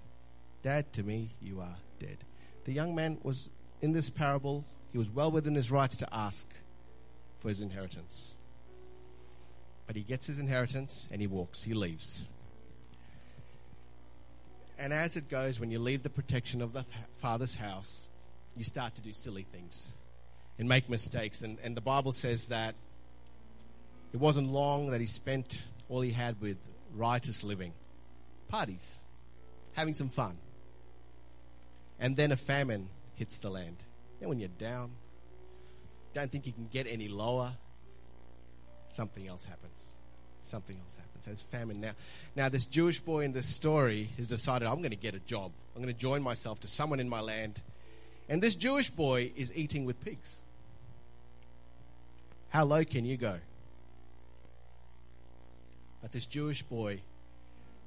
Dad, 0.62 0.92
to 0.94 1.02
me 1.02 1.34
you 1.40 1.60
are 1.60 1.76
dead. 2.00 2.18
The 2.64 2.72
young 2.72 2.94
man 2.94 3.18
was 3.22 3.48
in 3.80 3.92
this 3.92 4.10
parable, 4.10 4.64
he 4.92 4.98
was 4.98 5.08
well 5.10 5.30
within 5.30 5.54
his 5.54 5.70
rights 5.70 5.96
to 5.98 6.08
ask 6.12 6.46
for 7.40 7.48
his 7.48 7.60
inheritance. 7.60 8.34
But 9.86 9.96
he 9.96 10.02
gets 10.02 10.26
his 10.26 10.38
inheritance 10.38 11.08
and 11.10 11.20
he 11.20 11.26
walks, 11.26 11.62
he 11.62 11.74
leaves. 11.74 12.24
And 14.78 14.92
as 14.92 15.16
it 15.16 15.28
goes, 15.28 15.60
when 15.60 15.70
you 15.70 15.78
leave 15.78 16.02
the 16.02 16.10
protection 16.10 16.62
of 16.62 16.72
the 16.72 16.84
father's 17.18 17.54
house, 17.54 18.08
you 18.56 18.64
start 18.64 18.94
to 18.96 19.00
do 19.00 19.12
silly 19.12 19.46
things 19.52 19.92
and 20.58 20.68
make 20.68 20.88
mistakes. 20.88 21.42
And, 21.42 21.58
and 21.62 21.76
the 21.76 21.80
Bible 21.80 22.12
says 22.12 22.46
that 22.46 22.74
it 24.12 24.20
wasn't 24.20 24.52
long 24.52 24.90
that 24.90 25.00
he 25.00 25.06
spent 25.06 25.62
all 25.88 26.00
he 26.00 26.10
had 26.10 26.40
with 26.40 26.56
righteous 26.94 27.42
living, 27.42 27.72
parties, 28.48 28.98
having 29.72 29.94
some 29.94 30.08
fun. 30.08 30.36
And 31.98 32.16
then 32.16 32.32
a 32.32 32.36
famine 32.36 32.88
hits 33.14 33.38
the 33.38 33.50
land. 33.50 33.76
And 34.20 34.28
when 34.28 34.38
you're 34.38 34.48
down, 34.48 34.90
don't 36.12 36.30
think 36.30 36.46
you 36.46 36.52
can 36.52 36.68
get 36.68 36.86
any 36.86 37.08
lower, 37.08 37.52
something 38.90 39.26
else 39.26 39.44
happens. 39.44 39.84
Something 40.44 40.76
else 40.76 40.96
happens. 40.96 41.24
There's 41.24 41.40
famine 41.40 41.80
now. 41.80 41.92
Now, 42.36 42.48
this 42.48 42.66
Jewish 42.66 43.00
boy 43.00 43.24
in 43.24 43.32
this 43.32 43.46
story 43.46 44.10
has 44.18 44.28
decided, 44.28 44.66
I'm 44.66 44.78
going 44.78 44.90
to 44.90 44.96
get 44.96 45.14
a 45.14 45.20
job. 45.20 45.52
I'm 45.74 45.82
going 45.82 45.94
to 45.94 45.98
join 45.98 46.22
myself 46.22 46.60
to 46.60 46.68
someone 46.68 47.00
in 47.00 47.08
my 47.08 47.20
land. 47.20 47.62
And 48.32 48.42
this 48.42 48.54
Jewish 48.54 48.88
boy 48.88 49.30
is 49.36 49.52
eating 49.54 49.84
with 49.84 50.02
pigs. 50.02 50.38
How 52.48 52.64
low 52.64 52.82
can 52.82 53.04
you 53.04 53.18
go? 53.18 53.36
But 56.00 56.12
this 56.12 56.24
Jewish 56.24 56.62
boy 56.62 57.02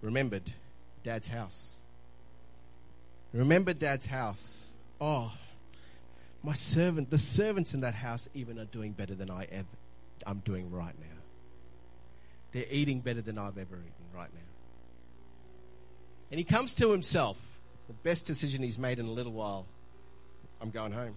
remembered 0.04 0.44
dad's 1.02 1.28
house. 1.28 1.72
Remembered 3.34 3.80
dad's 3.80 4.06
house. 4.06 4.68
Oh, 5.02 5.34
my 6.44 6.54
servant, 6.54 7.10
the 7.10 7.18
servants 7.18 7.74
in 7.74 7.82
that 7.82 7.96
house 7.96 8.30
even 8.36 8.60
are 8.60 8.66
doing 8.66 8.92
better 8.92 9.16
than 9.16 9.32
I 9.32 9.48
ever, 9.52 9.66
I'm 10.28 10.44
doing 10.46 10.70
right 10.70 10.94
now. 11.00 11.22
They're 12.52 12.68
eating 12.70 13.00
better 13.00 13.22
than 13.22 13.40
I've 13.40 13.58
ever 13.58 13.78
eaten 13.78 14.06
right 14.16 14.30
now. 14.32 14.42
And 16.30 16.38
he 16.38 16.44
comes 16.44 16.76
to 16.76 16.92
himself, 16.92 17.40
the 17.88 17.94
best 17.94 18.28
decision 18.28 18.62
he's 18.62 18.78
made 18.78 19.00
in 19.00 19.08
a 19.08 19.12
little 19.12 19.34
while. 19.34 19.66
I'm 20.66 20.72
going 20.72 20.94
home. 20.94 21.14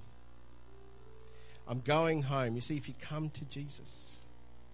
I'm 1.67 1.81
going 1.81 2.21
home. 2.21 2.55
You 2.55 2.61
see, 2.61 2.77
if 2.77 2.87
you 2.87 2.93
come 3.01 3.31
to 3.31 3.47
Jesus, 3.47 4.17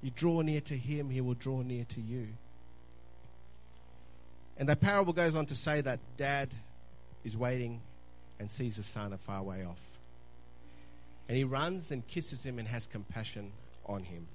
you 0.02 0.10
draw 0.10 0.40
near 0.40 0.60
to 0.62 0.76
him, 0.76 1.10
he 1.10 1.20
will 1.20 1.34
draw 1.34 1.62
near 1.62 1.84
to 1.90 2.00
you. 2.00 2.26
And 4.56 4.68
the 4.68 4.74
parable 4.74 5.12
goes 5.12 5.36
on 5.36 5.46
to 5.46 5.54
say 5.54 5.80
that 5.80 6.00
dad 6.16 6.48
is 7.22 7.36
waiting 7.36 7.82
and 8.40 8.50
sees 8.50 8.74
the 8.74 8.82
son 8.82 9.12
a 9.12 9.16
far 9.16 9.44
way 9.44 9.64
off. 9.64 9.78
And 11.28 11.36
he 11.38 11.44
runs 11.44 11.92
and 11.92 12.04
kisses 12.08 12.44
him 12.44 12.58
and 12.58 12.66
has 12.66 12.88
compassion 12.88 13.52
on 13.86 14.02
him. 14.02 14.26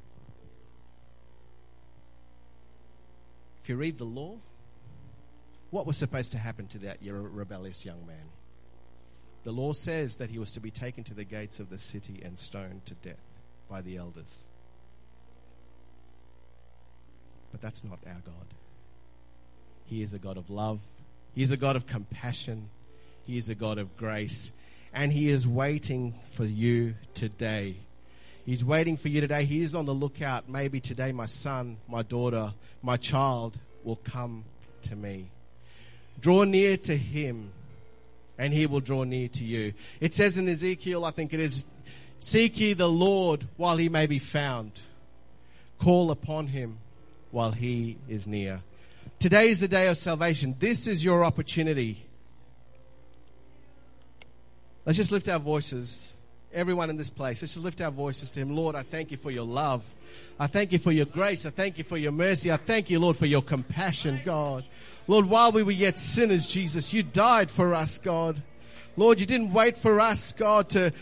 If 3.62 3.68
you 3.68 3.76
read 3.76 3.98
the 3.98 4.06
law, 4.06 4.38
what 5.70 5.86
was 5.86 5.98
supposed 5.98 6.32
to 6.32 6.38
happen 6.38 6.68
to 6.68 6.78
that 6.78 7.00
rebellious 7.02 7.84
young 7.84 8.08
man? 8.08 8.30
The 9.44 9.52
law 9.52 9.74
says 9.74 10.18
that 10.18 10.30
he 10.30 10.38
was 10.38 10.52
to 10.54 10.60
be 10.60 10.72
taken 10.72 11.04
to 11.06 11.14
the 11.14 11.24
gates 11.24 11.60
of 11.60 11.70
the 11.70 11.80
city 11.80 12.22
and 12.24 12.38
stoned 12.38 12.86
to 12.88 12.94
death 12.96 13.16
by 13.70 13.82
the 13.82 13.98
elders. 13.98 14.46
But 17.52 17.62
that's 17.62 17.84
not 17.84 18.00
our 18.06 18.22
God. 18.26 18.54
He 19.86 20.04
is 20.04 20.14
a 20.14 20.20
God 20.20 20.38
of 20.38 20.50
love. 20.50 20.80
He 21.34 21.42
is 21.42 21.52
a 21.52 21.58
God 21.58 21.76
of 21.76 21.88
compassion. 21.88 22.70
He 23.26 23.38
is 23.38 23.50
a 23.50 23.56
God 23.56 23.78
of 23.78 23.96
grace 23.98 24.52
and 24.94 25.12
He 25.12 25.30
is 25.30 25.48
waiting 25.48 26.16
for 26.34 26.46
you 26.46 26.96
today. 27.14 27.76
He's 28.46 28.66
waiting 28.66 28.98
for 28.98 29.10
you 29.10 29.22
today. 29.22 29.46
He 29.46 29.62
is 29.62 29.76
on 29.76 29.86
the 29.86 29.94
lookout. 29.94 30.50
Maybe 30.50 30.80
today 30.80 31.12
my 31.12 31.28
son, 31.28 31.78
my 31.88 32.02
daughter, 32.02 32.54
my 32.82 32.98
child 32.98 33.58
will 33.84 33.98
come 33.98 34.46
to 34.84 34.96
me. 34.96 35.30
Draw 36.20 36.46
near 36.46 36.78
to 36.78 36.98
Him 36.98 37.52
and 38.40 38.52
He 38.52 38.66
will 38.66 38.80
draw 38.80 39.04
near 39.04 39.28
to 39.28 39.44
you. 39.44 39.74
It 40.02 40.16
says 40.16 40.40
in 40.40 40.50
Ezekiel, 40.50 41.06
I 41.06 41.12
think 41.12 41.32
it 41.32 41.40
is, 41.40 41.64
Seek 42.20 42.60
ye 42.60 42.74
the 42.74 42.90
Lord 42.90 43.48
while 43.58 43.78
He 43.78 43.88
may 43.88 44.08
be 44.08 44.18
found. 44.18 44.72
Call 45.78 46.10
upon 46.10 46.48
Him 46.48 46.80
while 47.30 47.52
He 47.52 47.98
is 48.08 48.26
near. 48.26 48.62
Today 49.20 49.50
is 49.50 49.60
the 49.60 49.68
day 49.68 49.88
of 49.88 49.98
salvation. 49.98 50.56
This 50.60 50.88
is 50.88 51.04
your 51.06 51.24
opportunity 51.24 52.08
Let's 54.90 54.98
just 54.98 55.12
lift 55.12 55.28
our 55.28 55.38
voices. 55.38 56.14
Everyone 56.52 56.90
in 56.90 56.98
this 56.98 57.12
place, 57.12 57.44
let's 57.44 57.54
just 57.54 57.64
lift 57.64 57.80
our 57.80 57.92
voices 57.92 58.32
to 58.32 58.40
Him. 58.40 58.56
Lord, 58.56 58.76
I 58.76 58.82
thank 58.82 59.12
you 59.12 59.18
for 59.18 59.30
your 59.30 59.46
love. 59.46 59.84
I 60.40 60.48
thank 60.48 60.72
you 60.72 60.80
for 60.80 60.92
your 60.92 61.06
grace. 61.06 61.46
I 61.46 61.52
thank 61.52 61.78
you 61.78 61.84
for 61.84 61.96
your 61.96 62.12
mercy. 62.12 62.52
I 62.52 62.58
thank 62.58 62.90
you, 62.90 63.00
Lord, 63.00 63.16
for 63.16 63.28
your 63.28 63.44
compassion, 63.44 64.20
God. 64.26 64.66
Lord, 65.10 65.26
while 65.26 65.52
we 65.52 65.64
were 65.64 65.72
yet 65.72 65.98
sinners, 65.98 66.46
Jesus, 66.46 66.94
you 66.94 67.02
died 67.02 67.50
for 67.50 67.74
us, 67.74 67.98
God. 67.98 68.44
Lord, 68.96 69.20
you 69.20 69.26
didn't 69.26 69.52
wait 69.52 69.76
for 69.76 70.00
us, 70.00 70.34
God, 70.34 70.70
to 70.70 70.94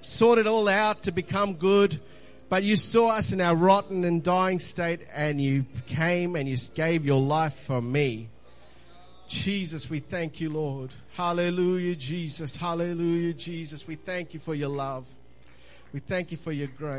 sort 0.00 0.38
it 0.38 0.46
all 0.46 0.66
out, 0.66 1.02
to 1.02 1.12
become 1.12 1.52
good, 1.52 2.00
but 2.48 2.62
you 2.62 2.76
saw 2.76 3.08
us 3.10 3.32
in 3.32 3.42
our 3.42 3.54
rotten 3.54 4.04
and 4.04 4.22
dying 4.22 4.58
state 4.58 5.00
and 5.12 5.38
you 5.38 5.66
came 5.86 6.34
and 6.34 6.48
you 6.48 6.56
gave 6.74 7.04
your 7.04 7.20
life 7.20 7.54
for 7.66 7.82
me. 7.82 8.30
Jesus, 9.28 9.90
we 9.90 10.00
thank 10.00 10.40
you, 10.40 10.48
Lord. 10.48 10.92
Hallelujah, 11.12 11.94
Jesus. 11.94 12.56
Hallelujah, 12.56 13.34
Jesus. 13.34 13.86
We 13.86 13.96
thank 13.96 14.32
you 14.32 14.40
for 14.40 14.54
your 14.54 14.70
love. 14.70 15.04
We 15.92 16.00
thank 16.00 16.32
you 16.32 16.38
for 16.38 16.52
your 16.52 16.68
grace. 16.68 16.94